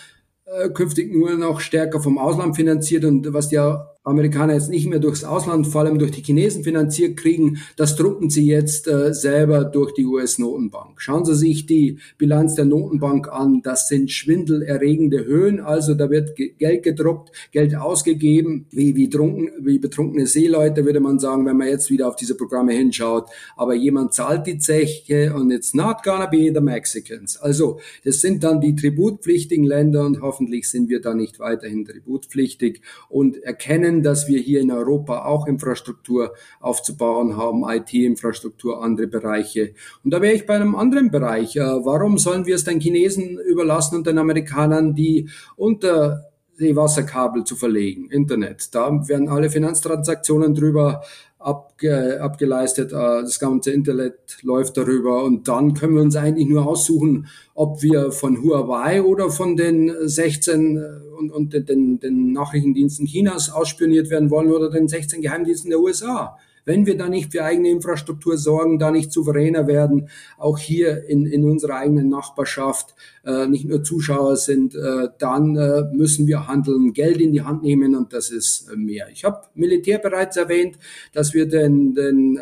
künftig 0.74 1.12
nur 1.12 1.34
noch 1.34 1.60
stärker 1.60 2.00
vom 2.00 2.18
Ausland 2.18 2.56
finanziert 2.56 3.04
und 3.04 3.32
was 3.32 3.50
ja 3.50 3.91
Amerikaner 4.04 4.54
jetzt 4.54 4.68
nicht 4.68 4.88
mehr 4.88 4.98
durchs 4.98 5.22
Ausland, 5.22 5.66
vor 5.66 5.82
allem 5.82 5.98
durch 5.98 6.10
die 6.10 6.22
Chinesen 6.22 6.64
finanziert 6.64 7.16
kriegen, 7.16 7.58
das 7.76 7.94
drucken 7.94 8.30
sie 8.30 8.46
jetzt 8.46 8.88
äh, 8.88 9.14
selber 9.14 9.64
durch 9.64 9.94
die 9.94 10.04
US-Notenbank. 10.04 11.00
Schauen 11.00 11.24
Sie 11.24 11.36
sich 11.36 11.66
die 11.66 11.98
Bilanz 12.18 12.56
der 12.56 12.64
Notenbank 12.64 13.28
an. 13.28 13.62
Das 13.62 13.86
sind 13.86 14.10
schwindelerregende 14.10 15.24
Höhen. 15.24 15.60
Also 15.60 15.94
da 15.94 16.10
wird 16.10 16.34
Geld 16.36 16.82
gedruckt, 16.82 17.30
Geld 17.52 17.76
ausgegeben, 17.76 18.66
wie, 18.70 18.96
wie, 18.96 19.08
trunken, 19.08 19.50
wie 19.64 19.78
betrunkene 19.78 20.26
Seeleute, 20.26 20.84
würde 20.84 21.00
man 21.00 21.20
sagen, 21.20 21.46
wenn 21.46 21.56
man 21.56 21.68
jetzt 21.68 21.88
wieder 21.90 22.08
auf 22.08 22.16
diese 22.16 22.36
Programme 22.36 22.72
hinschaut. 22.72 23.28
Aber 23.56 23.74
jemand 23.74 24.14
zahlt 24.14 24.48
die 24.48 24.58
Zeche 24.58 25.32
und 25.32 25.52
it's 25.52 25.74
not 25.74 26.02
gonna 26.02 26.26
be 26.26 26.50
the 26.52 26.60
Mexicans. 26.60 27.36
Also 27.36 27.78
das 28.04 28.20
sind 28.20 28.42
dann 28.42 28.60
die 28.60 28.74
tributpflichtigen 28.74 29.64
Länder 29.64 30.04
und 30.04 30.20
hoffentlich 30.22 30.68
sind 30.68 30.88
wir 30.88 31.00
da 31.00 31.14
nicht 31.14 31.38
weiterhin 31.38 31.84
tributpflichtig 31.84 32.80
und 33.08 33.36
erkennen 33.44 33.91
erkennen, 33.92 34.02
dass 34.02 34.28
wir 34.28 34.40
hier 34.40 34.60
in 34.60 34.70
Europa 34.70 35.24
auch 35.24 35.46
Infrastruktur 35.46 36.32
aufzubauen 36.60 37.36
haben, 37.36 37.64
IT-Infrastruktur, 37.68 38.82
andere 38.82 39.06
Bereiche. 39.06 39.74
Und 40.04 40.12
da 40.12 40.20
wäre 40.20 40.34
ich 40.34 40.46
bei 40.46 40.54
einem 40.54 40.74
anderen 40.74 41.10
Bereich. 41.10 41.56
Äh, 41.56 41.60
warum 41.60 42.18
sollen 42.18 42.46
wir 42.46 42.54
es 42.54 42.64
den 42.64 42.80
Chinesen 42.80 43.38
überlassen 43.38 43.96
und 43.96 44.06
den 44.06 44.18
Amerikanern, 44.18 44.94
die 44.94 45.28
unter 45.56 46.28
die 46.60 46.76
Wasserkabel 46.76 47.44
zu 47.44 47.56
verlegen, 47.56 48.10
Internet. 48.10 48.74
Da 48.74 49.08
werden 49.08 49.28
alle 49.28 49.50
Finanztransaktionen 49.50 50.54
drüber 50.54 51.02
abge, 51.44 52.20
abgeleistet. 52.20 52.92
Äh, 52.92 53.22
das 53.22 53.38
ganze 53.38 53.72
Internet 53.72 54.38
läuft 54.42 54.76
darüber 54.76 55.24
und 55.24 55.48
dann 55.48 55.74
können 55.74 55.94
wir 55.94 56.02
uns 56.02 56.16
eigentlich 56.16 56.48
nur 56.48 56.66
aussuchen, 56.66 57.26
ob 57.54 57.82
wir 57.82 58.12
von 58.12 58.42
Huawei 58.42 59.02
oder 59.02 59.30
von 59.30 59.56
den 59.56 59.92
16 60.00 60.76
äh, 60.76 60.80
und, 61.18 61.30
und 61.30 61.52
den, 61.68 62.00
den 62.00 62.32
Nachrichtendiensten 62.32 63.06
Chinas 63.06 63.50
ausspioniert 63.50 64.10
werden 64.10 64.30
wollen 64.30 64.50
oder 64.50 64.70
den 64.70 64.88
16 64.88 65.22
Geheimdiensten 65.22 65.70
der 65.70 65.80
USA. 65.80 66.38
Wenn 66.64 66.86
wir 66.86 66.96
da 66.96 67.08
nicht 67.08 67.32
für 67.32 67.44
eigene 67.44 67.70
Infrastruktur 67.70 68.36
sorgen, 68.36 68.78
da 68.78 68.90
nicht 68.90 69.12
souveräner 69.12 69.66
werden, 69.66 70.08
auch 70.38 70.58
hier 70.58 71.04
in, 71.04 71.26
in 71.26 71.44
unserer 71.44 71.76
eigenen 71.76 72.08
Nachbarschaft 72.08 72.94
äh, 73.24 73.46
nicht 73.46 73.64
nur 73.64 73.82
Zuschauer 73.82 74.36
sind, 74.36 74.74
äh, 74.74 75.08
dann 75.18 75.56
äh, 75.56 75.84
müssen 75.92 76.26
wir 76.26 76.46
handeln, 76.46 76.92
Geld 76.92 77.20
in 77.20 77.32
die 77.32 77.42
Hand 77.42 77.62
nehmen 77.62 77.94
und 77.94 78.12
das 78.12 78.30
ist 78.30 78.68
äh, 78.70 78.76
mehr. 78.76 79.08
Ich 79.10 79.24
habe 79.24 79.42
Militär 79.54 79.98
bereits 79.98 80.36
erwähnt, 80.36 80.78
dass 81.12 81.34
wir 81.34 81.46
den, 81.46 81.94
den 81.94 82.38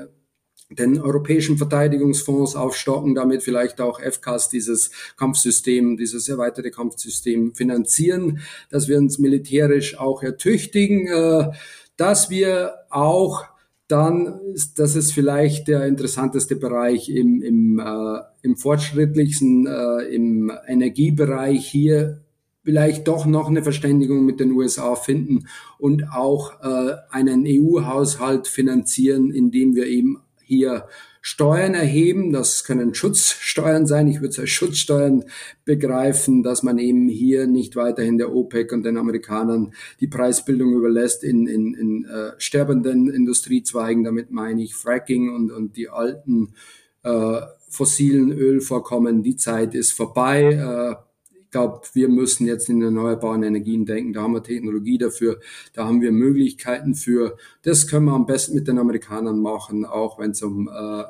den 0.71 1.01
europäischen 1.01 1.59
Verteidigungsfonds 1.59 2.55
aufstocken, 2.55 3.15
damit 3.15 3.43
vielleicht 3.43 3.81
auch 3.81 4.01
FCAS 4.01 4.49
dieses 4.49 4.93
Kampfsystem, 5.17 5.97
dieses 5.97 6.29
erweiterte 6.29 6.71
Kampfsystem 6.71 7.55
finanzieren, 7.55 8.41
dass 8.71 8.87
wir 8.87 8.97
uns 8.99 9.19
militärisch 9.19 9.99
auch 9.99 10.23
ertüchtigen, 10.23 11.09
äh, 11.09 11.51
dass 11.97 12.31
wir 12.31 12.75
auch 12.89 13.45
dann 13.91 14.41
ist 14.55 14.79
das 14.79 14.97
ist 14.97 15.13
vielleicht 15.13 15.69
der 15.69 15.87
interessanteste 15.87 16.57
Bereich 16.57 17.09
im, 17.09 17.43
im, 17.43 17.79
äh, 17.79 18.21
im 18.43 18.57
fortschrittlichsten, 18.57 19.67
äh, 19.67 20.03
im 20.15 20.53
Energiebereich 20.67 21.67
hier 21.67 22.21
vielleicht 22.63 23.09
doch 23.09 23.27
noch 23.27 23.49
eine 23.49 23.63
Verständigung 23.63 24.25
mit 24.25 24.39
den 24.39 24.53
USA 24.53 24.95
finden 24.95 25.47
und 25.79 26.13
auch 26.13 26.61
äh, 26.63 26.95
einen 27.11 27.45
EU-Haushalt 27.47 28.49
finanzieren, 28.49 29.31
indem 29.31 29.75
wir 29.75 29.87
eben 29.87 30.21
hier 30.45 30.87
Steuern 31.21 31.75
erheben. 31.75 32.33
Das 32.33 32.65
können 32.65 32.95
Schutzsteuern 32.95 33.87
sein. 33.87 34.09
Ich 34.09 34.21
würde 34.21 34.29
es 34.29 34.39
als 34.39 34.51
Schutzsteuern 34.51 35.25
begreifen, 35.65 36.43
dass 36.43 36.63
man 36.63 36.79
eben 36.79 37.09
hier 37.09 37.47
nicht 37.47 37.77
weiterhin 37.77 38.19
der 38.19 38.35
OPEC 38.35 38.73
und 38.73 38.85
den 38.85 38.97
Amerikanern 38.97 39.73
die 40.01 40.07
Preisbildung 40.07 40.73
überlässt 40.73 41.23
in, 41.25 41.47
in, 41.47 41.75
in 41.75 42.05
äh, 42.05 42.33
sterbenden 42.39 43.11
Industriezweigen. 43.11 44.05
Damit 44.05 44.31
meine 44.31 44.63
ich 44.63 44.75
Fracking 44.75 45.35
und, 45.35 45.51
und 45.51 45.77
die 45.77 45.89
alten 45.89 46.55
äh, 47.03 47.41
fossilen 47.69 48.33
Ölvorkommen. 48.33 49.23
Die 49.23 49.37
Zeit 49.37 49.75
ist 49.75 49.93
vorbei. 49.93 50.97
Äh, 50.99 51.10
glaube, 51.51 51.83
wir 51.93 52.09
müssen 52.09 52.47
jetzt 52.47 52.69
in 52.69 52.83
erneuerbaren 52.83 53.43
Energien 53.43 53.87
denken. 53.87 54.13
Da 54.13 54.23
haben 54.23 54.35
wir 54.35 54.43
Technologie 54.43 54.99
dafür, 54.99 55.41
da 55.73 55.87
haben 55.87 56.01
wir 56.01 56.13
Möglichkeiten 56.13 56.95
für. 56.95 57.37
Das 57.63 57.87
können 57.87 58.07
wir 58.07 58.13
am 58.13 58.27
besten 58.27 58.55
mit 58.55 58.69
den 58.69 58.79
Amerikanern 58.79 59.41
machen, 59.41 59.85
auch 59.85 60.19
wenn 60.19 60.31
es 60.33 60.43
um 60.43 60.69
äh, 60.69 61.05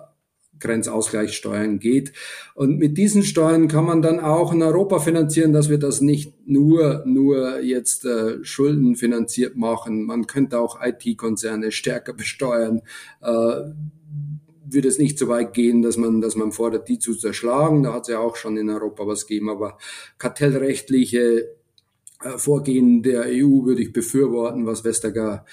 Grenzausgleichssteuern 0.61 1.79
geht. 1.79 2.13
Und 2.55 2.79
mit 2.79 2.97
diesen 2.99 3.23
Steuern 3.23 3.67
kann 3.67 3.85
man 3.85 4.03
dann 4.03 4.21
auch 4.21 4.53
in 4.53 4.63
Europa 4.63 5.01
finanzieren, 5.01 5.53
dass 5.53 5.69
wir 5.69 5.79
das 5.79 6.01
nicht 6.01 6.35
nur, 6.47 7.03
nur 7.07 7.61
jetzt 7.61 8.05
äh, 8.05 8.45
schuldenfinanziert 8.45 9.57
machen. 9.57 10.05
Man 10.05 10.27
könnte 10.27 10.61
auch 10.61 10.79
IT-Konzerne 10.83 11.73
stärker 11.73 12.13
besteuern. 12.21 12.83
Äh, 13.23 13.73
würde 14.73 14.89
es 14.89 14.99
nicht 14.99 15.19
so 15.19 15.29
weit 15.29 15.55
gehen, 15.55 15.83
dass 15.83 15.97
man, 15.97 16.21
dass 16.21 16.37
man 16.37 16.53
fordert, 16.53 16.89
die 16.89 16.99
zu 16.99 17.15
zerschlagen. 17.15 17.83
Da 17.83 17.93
hat 17.95 18.03
es 18.03 18.09
ja 18.09 18.19
auch 18.19 18.37
schon 18.37 18.57
in 18.57 18.71
Europa 18.71 19.07
was 19.07 19.27
gegeben, 19.27 19.51
aber 19.51 19.79
kartellrechtliche 20.19 21.57
äh, 22.23 22.39
Vorgehen 22.39 23.03
der 23.03 23.25
EU 23.27 23.65
würde 23.65 23.83
ich 23.83 23.93
befürworten, 23.93 24.67
was 24.67 24.85
Vestager 24.85 25.45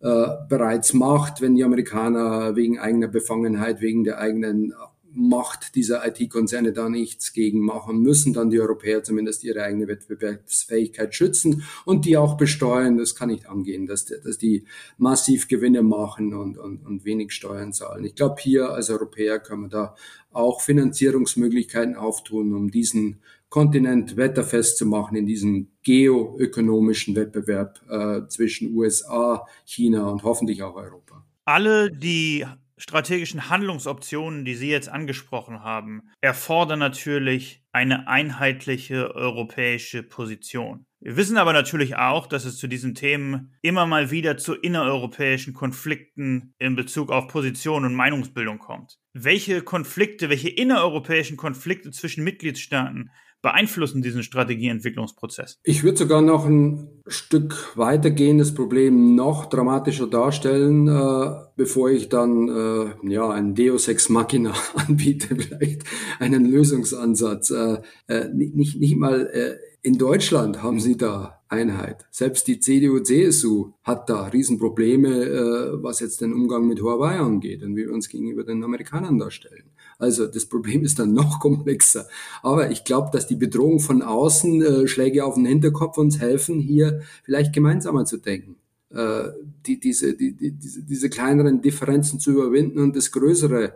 äh, 0.00 0.26
bereits 0.48 0.92
macht, 0.92 1.40
wenn 1.40 1.54
die 1.54 1.64
Amerikaner 1.64 2.56
wegen 2.56 2.78
eigener 2.78 3.08
Befangenheit, 3.08 3.80
wegen 3.80 4.04
der 4.04 4.18
eigenen 4.18 4.74
Macht 5.14 5.74
dieser 5.74 6.06
IT-Konzerne 6.06 6.72
da 6.72 6.88
nichts 6.88 7.32
gegen 7.32 7.60
machen 7.60 8.00
müssen, 8.00 8.32
dann 8.32 8.50
die 8.50 8.60
Europäer 8.60 9.02
zumindest 9.02 9.44
ihre 9.44 9.62
eigene 9.62 9.86
Wettbewerbsfähigkeit 9.86 11.14
schützen 11.14 11.62
und 11.84 12.04
die 12.04 12.16
auch 12.16 12.36
besteuern. 12.36 12.98
Das 12.98 13.14
kann 13.14 13.28
nicht 13.28 13.48
angehen, 13.48 13.86
dass, 13.86 14.06
dass 14.06 14.38
die 14.38 14.64
massiv 14.98 15.48
Gewinne 15.48 15.82
machen 15.82 16.34
und, 16.34 16.58
und, 16.58 16.84
und 16.84 17.04
wenig 17.04 17.32
Steuern 17.32 17.72
zahlen. 17.72 18.04
Ich 18.04 18.14
glaube, 18.14 18.36
hier 18.40 18.70
als 18.70 18.90
Europäer 18.90 19.38
können 19.38 19.62
wir 19.62 19.68
da 19.68 19.94
auch 20.32 20.60
Finanzierungsmöglichkeiten 20.60 21.94
auftun, 21.94 22.54
um 22.54 22.70
diesen 22.70 23.20
Kontinent 23.54 24.16
wetterfest 24.16 24.78
zu 24.78 24.84
machen 24.84 25.16
in 25.16 25.26
diesem 25.26 25.68
geoökonomischen 25.84 27.14
Wettbewerb 27.14 27.80
äh, 27.88 28.26
zwischen 28.26 28.74
USA, 28.74 29.46
China 29.64 30.08
und 30.10 30.24
hoffentlich 30.24 30.64
auch 30.64 30.74
Europa. 30.74 31.24
Alle 31.44 31.92
die 31.92 32.44
strategischen 32.76 33.48
Handlungsoptionen, 33.50 34.44
die 34.44 34.54
Sie 34.54 34.70
jetzt 34.70 34.88
angesprochen 34.88 35.62
haben, 35.62 36.02
erfordern 36.20 36.78
natürlich 36.78 37.62
eine 37.72 38.08
einheitliche 38.08 39.14
europäische 39.14 40.02
Position. 40.02 40.86
Wir 41.00 41.16
wissen 41.16 41.36
aber 41.36 41.52
natürlich 41.52 41.96
auch, 41.96 42.26
dass 42.26 42.44
es 42.44 42.56
zu 42.56 42.66
diesen 42.66 42.94
Themen 42.94 43.54
immer 43.62 43.86
mal 43.86 44.10
wieder 44.10 44.38
zu 44.38 44.54
innereuropäischen 44.54 45.52
Konflikten 45.52 46.54
in 46.58 46.76
Bezug 46.76 47.10
auf 47.10 47.28
Position 47.28 47.84
und 47.84 47.94
Meinungsbildung 47.94 48.58
kommt. 48.58 48.98
Welche 49.12 49.60
Konflikte, 49.60 50.30
welche 50.30 50.48
innereuropäischen 50.48 51.36
Konflikte 51.36 51.90
zwischen 51.90 52.24
Mitgliedstaaten 52.24 53.10
beeinflussen 53.44 54.02
diesen 54.02 54.22
Strategieentwicklungsprozess? 54.22 55.60
Ich 55.62 55.84
würde 55.84 55.98
sogar 55.98 56.22
noch 56.22 56.46
ein 56.46 56.88
Stück 57.06 57.76
weitergehen, 57.76 58.38
das 58.38 58.54
Problem 58.54 59.14
noch 59.14 59.46
dramatischer 59.46 60.06
darstellen, 60.06 60.88
äh, 60.88 61.30
bevor 61.54 61.90
ich 61.90 62.08
dann 62.08 62.48
äh, 62.48 63.12
ja 63.12 63.30
ein 63.30 63.54
Deus 63.54 63.86
Ex 63.86 64.08
Machina 64.08 64.54
anbiete, 64.74 65.36
vielleicht 65.36 65.84
einen 66.18 66.46
Lösungsansatz. 66.46 67.50
Äh, 67.50 67.82
äh 68.08 68.28
nicht, 68.32 68.80
nicht 68.80 68.96
mal 68.96 69.26
äh, 69.26 69.56
in 69.82 69.98
Deutschland 69.98 70.62
haben 70.62 70.80
sie 70.80 70.96
da 70.96 71.42
Einheit. 71.48 72.06
Selbst 72.10 72.48
die 72.48 72.58
CDU, 72.58 73.00
CSU 73.00 73.72
hat 73.82 74.08
da 74.08 74.24
Riesenprobleme, 74.24 75.08
äh, 75.10 75.82
was 75.82 76.00
jetzt 76.00 76.22
den 76.22 76.32
Umgang 76.32 76.66
mit 76.66 76.80
Huawei 76.80 77.18
angeht 77.18 77.62
und 77.62 77.76
wie 77.76 77.86
wir 77.86 77.92
uns 77.92 78.08
gegenüber 78.08 78.44
den 78.44 78.64
Amerikanern 78.64 79.18
darstellen. 79.18 79.70
Also 79.98 80.26
das 80.26 80.46
Problem 80.46 80.84
ist 80.84 80.98
dann 80.98 81.12
noch 81.14 81.40
komplexer. 81.40 82.06
Aber 82.42 82.70
ich 82.70 82.84
glaube, 82.84 83.10
dass 83.12 83.26
die 83.26 83.36
Bedrohung 83.36 83.80
von 83.80 84.02
außen, 84.02 84.62
äh, 84.62 84.88
Schläge 84.88 85.24
auf 85.24 85.34
den 85.34 85.46
Hinterkopf 85.46 85.98
uns 85.98 86.20
helfen, 86.20 86.60
hier 86.60 87.02
vielleicht 87.22 87.52
gemeinsamer 87.52 88.04
zu 88.04 88.18
denken. 88.18 88.56
Äh, 88.90 89.30
die, 89.66 89.80
diese, 89.80 90.14
die, 90.14 90.32
die, 90.32 90.52
diese, 90.52 90.82
diese 90.82 91.10
kleineren 91.10 91.62
Differenzen 91.62 92.20
zu 92.20 92.32
überwinden 92.32 92.78
und 92.78 92.94
das 92.96 93.10
größere 93.10 93.72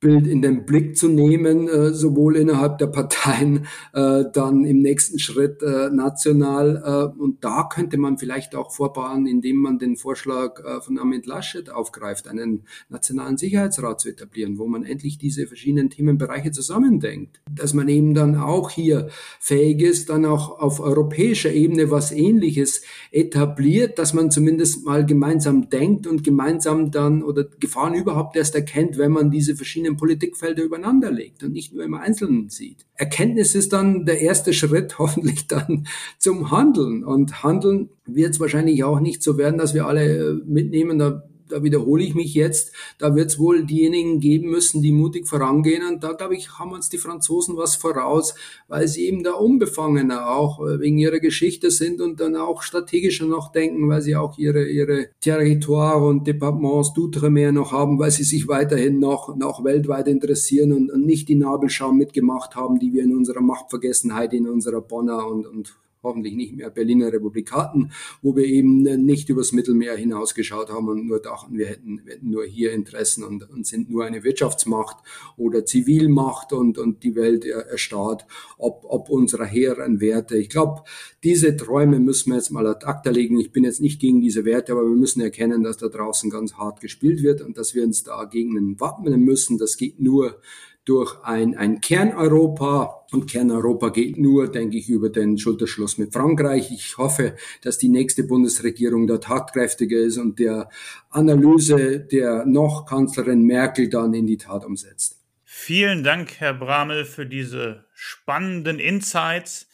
Bild 0.00 0.26
in 0.26 0.40
den 0.40 0.64
Blick 0.64 0.96
zu 0.96 1.08
nehmen, 1.08 1.68
äh, 1.68 1.92
sowohl 1.92 2.36
innerhalb 2.36 2.78
der 2.78 2.86
Parteien, 2.86 3.66
äh, 3.92 4.24
dann 4.32 4.64
im 4.64 4.78
nächsten 4.80 5.18
Schritt 5.18 5.62
äh, 5.62 5.90
national. 5.90 7.12
Äh, 7.16 7.20
und 7.20 7.44
da 7.44 7.68
könnte 7.70 7.98
man 7.98 8.16
vielleicht 8.16 8.54
auch 8.54 8.72
vorbauen, 8.72 9.26
indem 9.26 9.56
man 9.56 9.78
den 9.78 9.96
Vorschlag 9.96 10.64
äh, 10.64 10.80
von 10.80 10.98
Amit 10.98 11.26
Laschet 11.26 11.70
aufgreift, 11.70 12.28
einen 12.28 12.64
nationalen 12.88 13.36
Sicherheitsrat 13.36 14.00
zu 14.00 14.08
etablieren, 14.08 14.58
wo 14.58 14.66
man 14.66 14.84
endlich 14.84 15.18
diese 15.18 15.46
verschiedenen 15.46 15.90
Themenbereiche 15.90 16.50
zusammendenkt. 16.50 17.40
Dass 17.54 17.74
man 17.74 17.88
eben 17.88 18.14
dann 18.14 18.36
auch 18.36 18.70
hier 18.70 19.08
fähig 19.38 19.82
ist, 19.82 20.08
dann 20.08 20.24
auch 20.24 20.60
auf 20.60 20.80
europäischer 20.80 21.52
Ebene 21.52 21.90
was 21.90 22.10
Ähnliches 22.10 22.82
etabliert, 23.10 23.98
dass 23.98 24.14
man 24.14 24.30
zumindest 24.30 24.86
mal 24.86 25.04
gemeinsam 25.04 25.68
denkt 25.68 26.06
und 26.06 26.24
gemeinsam 26.24 26.90
dann 26.90 27.22
oder 27.22 27.44
Gefahren 27.60 27.94
überhaupt 27.94 28.36
erst 28.36 28.54
erkennt, 28.54 28.96
wenn 28.96 29.12
man 29.12 29.30
diese 29.30 29.56
verschiedenen 29.56 29.89
verschiedenen 29.90 29.96
Politikfelder 29.96 30.62
übereinander 30.62 31.10
legt 31.10 31.42
und 31.42 31.52
nicht 31.52 31.72
nur 31.72 31.84
im 31.84 31.94
Einzelnen 31.94 32.48
sieht. 32.48 32.86
Erkenntnis 32.94 33.54
ist 33.54 33.72
dann 33.72 34.04
der 34.06 34.20
erste 34.20 34.52
Schritt 34.52 34.98
hoffentlich 34.98 35.46
dann 35.46 35.86
zum 36.18 36.50
Handeln. 36.50 37.04
Und 37.04 37.42
Handeln 37.42 37.90
wird 38.06 38.30
es 38.30 38.40
wahrscheinlich 38.40 38.84
auch 38.84 39.00
nicht 39.00 39.22
so 39.22 39.36
werden, 39.36 39.58
dass 39.58 39.74
wir 39.74 39.86
alle 39.86 40.40
mitnehmen, 40.46 40.98
da 40.98 41.24
da 41.50 41.62
wiederhole 41.62 42.02
ich 42.02 42.14
mich 42.14 42.34
jetzt, 42.34 42.72
da 42.98 43.14
wird 43.14 43.30
es 43.30 43.38
wohl 43.38 43.64
diejenigen 43.64 44.20
geben 44.20 44.50
müssen, 44.50 44.82
die 44.82 44.92
mutig 44.92 45.28
vorangehen. 45.28 45.86
Und 45.86 46.04
da, 46.04 46.12
glaube 46.12 46.36
ich, 46.36 46.58
haben 46.58 46.72
uns 46.72 46.88
die 46.88 46.98
Franzosen 46.98 47.56
was 47.56 47.76
voraus, 47.76 48.34
weil 48.68 48.88
sie 48.88 49.06
eben 49.06 49.22
da 49.22 49.32
unbefangener 49.32 50.30
auch 50.30 50.60
äh, 50.66 50.80
wegen 50.80 50.98
ihrer 50.98 51.20
Geschichte 51.20 51.70
sind 51.70 52.00
und 52.00 52.20
dann 52.20 52.36
auch 52.36 52.62
strategischer 52.62 53.26
noch 53.26 53.52
denken, 53.52 53.88
weil 53.88 54.02
sie 54.02 54.16
auch 54.16 54.38
ihre, 54.38 54.66
ihre 54.68 55.08
Territoire 55.20 56.04
und 56.04 56.26
Departements 56.26 56.92
d'Outre-mer 56.94 57.52
noch 57.52 57.72
haben, 57.72 57.98
weil 57.98 58.10
sie 58.10 58.24
sich 58.24 58.48
weiterhin 58.48 58.98
noch, 58.98 59.36
noch 59.36 59.64
weltweit 59.64 60.08
interessieren 60.08 60.72
und, 60.72 60.90
und 60.90 61.04
nicht 61.04 61.28
die 61.28 61.34
Nabelschau 61.34 61.92
mitgemacht 61.92 62.56
haben, 62.56 62.78
die 62.78 62.92
wir 62.92 63.02
in 63.02 63.16
unserer 63.16 63.40
Machtvergessenheit, 63.40 64.32
in 64.32 64.48
unserer 64.48 64.80
Bonner 64.80 65.26
und, 65.26 65.46
und 65.46 65.76
hoffentlich 66.02 66.34
nicht 66.34 66.56
mehr 66.56 66.70
Berliner 66.70 67.12
Republik 67.12 67.52
hatten, 67.52 67.92
wo 68.22 68.34
wir 68.36 68.44
eben 68.44 68.82
nicht 68.82 69.28
übers 69.28 69.52
Mittelmeer 69.52 69.96
hinausgeschaut 69.96 70.70
haben 70.70 70.88
und 70.88 71.06
nur 71.06 71.20
dachten, 71.20 71.58
wir 71.58 71.66
hätten, 71.66 72.00
wir 72.04 72.14
hätten 72.14 72.30
nur 72.30 72.44
hier 72.44 72.72
Interessen 72.72 73.24
und, 73.24 73.48
und 73.50 73.66
sind 73.66 73.90
nur 73.90 74.04
eine 74.04 74.24
Wirtschaftsmacht 74.24 74.96
oder 75.36 75.64
Zivilmacht 75.64 76.52
und, 76.52 76.78
und 76.78 77.02
die 77.02 77.14
Welt 77.16 77.44
erstarrt, 77.44 78.26
ob, 78.58 78.84
ob 78.88 79.10
unserer 79.10 79.44
hehren 79.44 80.00
Werte. 80.00 80.36
Ich 80.36 80.48
glaube, 80.48 80.82
diese 81.22 81.56
Träume 81.56 81.98
müssen 81.98 82.30
wir 82.30 82.36
jetzt 82.36 82.50
mal 82.50 82.66
ad 82.66 82.86
acta 82.86 83.10
legen. 83.10 83.38
Ich 83.38 83.52
bin 83.52 83.64
jetzt 83.64 83.80
nicht 83.80 84.00
gegen 84.00 84.20
diese 84.20 84.44
Werte, 84.44 84.72
aber 84.72 84.82
wir 84.82 84.96
müssen 84.96 85.20
erkennen, 85.20 85.62
dass 85.62 85.76
da 85.76 85.88
draußen 85.88 86.30
ganz 86.30 86.54
hart 86.54 86.80
gespielt 86.80 87.22
wird 87.22 87.42
und 87.42 87.58
dass 87.58 87.74
wir 87.74 87.84
uns 87.84 88.02
dagegen 88.02 88.80
wappnen 88.80 89.20
müssen. 89.20 89.58
Das 89.58 89.76
geht 89.76 90.00
nur 90.00 90.40
durch 90.90 91.22
ein, 91.22 91.56
ein 91.56 91.80
Kerneuropa. 91.80 93.06
Und 93.12 93.30
Kerneuropa 93.30 93.90
geht 93.90 94.18
nur, 94.18 94.50
denke 94.50 94.76
ich, 94.76 94.88
über 94.88 95.08
den 95.08 95.38
Schulterschluss 95.38 95.98
mit 95.98 96.12
Frankreich. 96.12 96.72
Ich 96.72 96.98
hoffe, 96.98 97.36
dass 97.62 97.78
die 97.78 97.88
nächste 97.88 98.24
Bundesregierung 98.24 99.06
da 99.06 99.18
tatkräftiger 99.18 99.98
ist 99.98 100.18
und 100.18 100.40
der 100.40 100.68
Analyse 101.10 102.00
der 102.00 102.44
noch 102.44 102.86
Kanzlerin 102.86 103.44
Merkel 103.44 103.88
dann 103.88 104.14
in 104.14 104.26
die 104.26 104.36
Tat 104.36 104.64
umsetzt. 104.64 105.20
Vielen 105.44 106.02
Dank, 106.02 106.40
Herr 106.40 106.54
Bramel, 106.54 107.04
für 107.04 107.26
diese 107.26 107.84
spannenden 107.94 108.80
Insights 108.80 109.68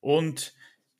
und 0.00 0.52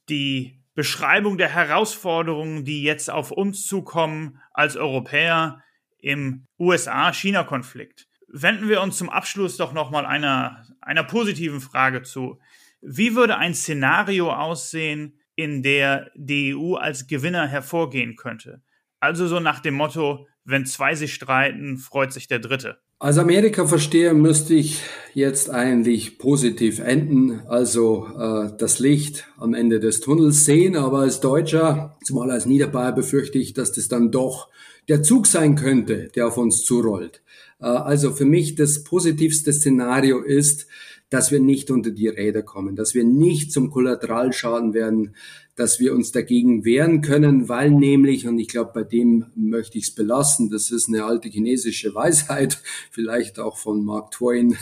die 0.08 0.62
Beschreibung 0.74 1.38
der 1.38 1.48
Herausforderungen, 1.48 2.64
die 2.64 2.84
jetzt 2.84 3.10
auf 3.10 3.32
uns 3.32 3.66
zukommen 3.66 4.38
als 4.52 4.76
Europäer 4.76 5.64
im 5.98 6.46
USA-China-Konflikt 6.60 8.06
wenden 8.42 8.68
wir 8.68 8.80
uns 8.82 8.96
zum 8.96 9.08
Abschluss 9.08 9.56
doch 9.56 9.72
nochmal 9.72 10.06
einer, 10.06 10.64
einer 10.80 11.04
positiven 11.04 11.60
Frage 11.60 12.02
zu. 12.02 12.38
Wie 12.80 13.14
würde 13.14 13.36
ein 13.36 13.54
Szenario 13.54 14.32
aussehen, 14.32 15.18
in 15.34 15.62
der 15.62 16.10
die 16.14 16.54
EU 16.54 16.74
als 16.74 17.06
Gewinner 17.06 17.46
hervorgehen 17.46 18.16
könnte? 18.16 18.62
Also 19.00 19.26
so 19.26 19.40
nach 19.40 19.60
dem 19.60 19.74
Motto, 19.74 20.26
wenn 20.44 20.66
zwei 20.66 20.94
sich 20.94 21.14
streiten, 21.14 21.78
freut 21.78 22.12
sich 22.12 22.28
der 22.28 22.38
Dritte. 22.38 22.78
Als 22.98 23.18
Amerika 23.18 23.66
verstehe, 23.66 24.14
müsste 24.14 24.54
ich 24.54 24.80
jetzt 25.12 25.50
eigentlich 25.50 26.18
positiv 26.18 26.78
enden, 26.78 27.40
also 27.46 28.06
äh, 28.18 28.56
das 28.56 28.78
Licht 28.78 29.28
am 29.36 29.52
Ende 29.52 29.80
des 29.80 30.00
Tunnels 30.00 30.46
sehen. 30.46 30.76
Aber 30.76 31.00
als 31.00 31.20
Deutscher, 31.20 31.98
zumal 32.02 32.30
als 32.30 32.46
Niederbayer, 32.46 32.92
befürchte 32.92 33.36
ich, 33.36 33.52
dass 33.52 33.72
das 33.72 33.88
dann 33.88 34.10
doch 34.10 34.48
der 34.88 35.02
Zug 35.02 35.26
sein 35.26 35.56
könnte, 35.56 36.08
der 36.14 36.28
auf 36.28 36.38
uns 36.38 36.64
zurollt. 36.64 37.22
Äh, 37.60 37.66
also 37.66 38.12
für 38.12 38.24
mich 38.24 38.54
das 38.54 38.84
positivste 38.84 39.52
Szenario 39.52 40.20
ist, 40.20 40.66
dass 41.08 41.30
wir 41.30 41.40
nicht 41.40 41.70
unter 41.70 41.90
die 41.90 42.08
Räder 42.08 42.42
kommen, 42.42 42.74
dass 42.74 42.94
wir 42.94 43.04
nicht 43.04 43.52
zum 43.52 43.70
Kollateralschaden 43.70 44.74
werden, 44.74 45.14
dass 45.54 45.78
wir 45.78 45.94
uns 45.94 46.12
dagegen 46.12 46.64
wehren 46.64 47.00
können, 47.00 47.48
weil 47.48 47.70
nämlich, 47.70 48.26
und 48.26 48.38
ich 48.38 48.48
glaube, 48.48 48.72
bei 48.74 48.82
dem 48.82 49.26
möchte 49.34 49.78
ich 49.78 49.84
es 49.84 49.94
belassen, 49.94 50.50
das 50.50 50.70
ist 50.70 50.88
eine 50.88 51.04
alte 51.04 51.28
chinesische 51.28 51.94
Weisheit, 51.94 52.60
vielleicht 52.90 53.38
auch 53.38 53.56
von 53.56 53.84
Mark 53.84 54.10
Twain, 54.10 54.56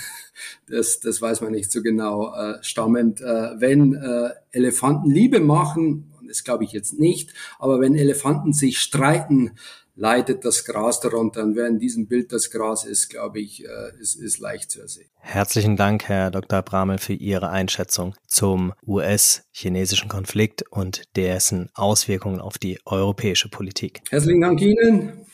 das, 0.68 1.00
das 1.00 1.20
weiß 1.20 1.40
man 1.40 1.52
nicht 1.52 1.72
so 1.72 1.82
genau, 1.82 2.34
äh, 2.34 2.62
stammend, 2.62 3.20
äh, 3.20 3.58
wenn 3.58 3.94
äh, 3.94 4.30
Elefanten 4.52 5.10
Liebe 5.10 5.40
machen, 5.40 6.12
das 6.28 6.44
glaube 6.44 6.64
ich 6.64 6.72
jetzt 6.72 6.98
nicht, 6.98 7.32
aber 7.58 7.80
wenn 7.80 7.94
Elefanten 7.94 8.52
sich 8.52 8.78
streiten, 8.78 9.52
leitet 9.94 10.44
das 10.44 10.64
Gras 10.64 11.00
darunter. 11.00 11.42
Und 11.42 11.56
wer 11.56 11.66
in 11.66 11.78
diesem 11.78 12.06
Bild 12.08 12.32
das 12.32 12.50
Gras 12.50 12.84
ist, 12.84 13.08
glaube 13.08 13.40
ich, 13.40 13.64
äh, 13.64 14.00
ist, 14.00 14.16
ist 14.16 14.38
leicht 14.38 14.70
zu 14.70 14.80
ersehen. 14.80 15.08
Herzlichen 15.20 15.76
Dank, 15.76 16.08
Herr 16.08 16.30
Dr. 16.30 16.62
Bramel, 16.62 16.98
für 16.98 17.14
Ihre 17.14 17.50
Einschätzung 17.50 18.14
zum 18.26 18.72
US-chinesischen 18.86 20.08
Konflikt 20.08 20.64
und 20.70 21.02
dessen 21.16 21.70
Auswirkungen 21.74 22.40
auf 22.40 22.58
die 22.58 22.78
europäische 22.84 23.48
Politik. 23.48 24.02
Herzlichen 24.10 24.40
Dank 24.40 24.60
Ihnen. 24.60 25.26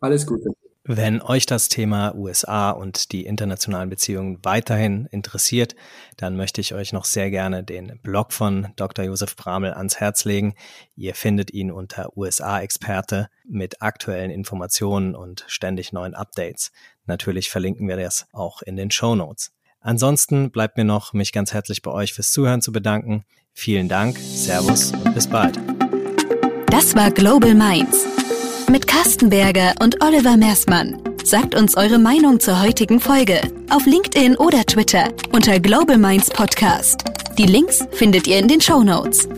Alles 0.00 0.26
Gute. 0.26 0.50
Wenn 0.90 1.20
euch 1.20 1.44
das 1.44 1.68
Thema 1.68 2.14
USA 2.14 2.70
und 2.70 3.12
die 3.12 3.26
internationalen 3.26 3.90
Beziehungen 3.90 4.38
weiterhin 4.42 5.06
interessiert, 5.10 5.76
dann 6.16 6.34
möchte 6.34 6.62
ich 6.62 6.72
euch 6.72 6.94
noch 6.94 7.04
sehr 7.04 7.30
gerne 7.30 7.62
den 7.62 8.00
Blog 8.02 8.32
von 8.32 8.68
Dr. 8.76 9.04
Josef 9.04 9.36
Bramel 9.36 9.74
ans 9.74 10.00
Herz 10.00 10.24
legen. 10.24 10.54
Ihr 10.96 11.14
findet 11.14 11.52
ihn 11.52 11.70
unter 11.70 12.16
USA-Experte 12.16 13.28
mit 13.46 13.82
aktuellen 13.82 14.30
Informationen 14.30 15.14
und 15.14 15.44
ständig 15.46 15.92
neuen 15.92 16.14
Updates. 16.14 16.72
Natürlich 17.04 17.50
verlinken 17.50 17.86
wir 17.86 17.98
das 17.98 18.26
auch 18.32 18.62
in 18.62 18.76
den 18.76 18.90
Show 18.90 19.14
Notes. 19.14 19.52
Ansonsten 19.80 20.50
bleibt 20.50 20.78
mir 20.78 20.84
noch, 20.84 21.12
mich 21.12 21.32
ganz 21.32 21.52
herzlich 21.52 21.82
bei 21.82 21.90
euch 21.90 22.14
fürs 22.14 22.32
Zuhören 22.32 22.62
zu 22.62 22.72
bedanken. 22.72 23.26
Vielen 23.52 23.90
Dank, 23.90 24.16
Servus 24.18 24.92
und 24.92 25.14
bis 25.14 25.26
bald. 25.26 25.60
Das 26.70 26.94
war 26.94 27.10
Global 27.10 27.54
Minds 27.54 28.06
mit 28.70 28.86
Carsten 28.86 29.30
Berger 29.30 29.74
und 29.80 30.02
Oliver 30.02 30.36
Mersmann. 30.36 31.00
Sagt 31.24 31.54
uns 31.54 31.76
eure 31.76 31.98
Meinung 31.98 32.40
zur 32.40 32.60
heutigen 32.60 33.00
Folge 33.00 33.40
auf 33.70 33.86
LinkedIn 33.86 34.36
oder 34.36 34.64
Twitter 34.64 35.08
unter 35.32 35.58
Global 35.60 35.98
Minds 35.98 36.30
Podcast. 36.30 37.04
Die 37.38 37.46
Links 37.46 37.86
findet 37.92 38.26
ihr 38.26 38.38
in 38.38 38.48
den 38.48 38.60
Show 38.60 38.82
Notes. 38.82 39.28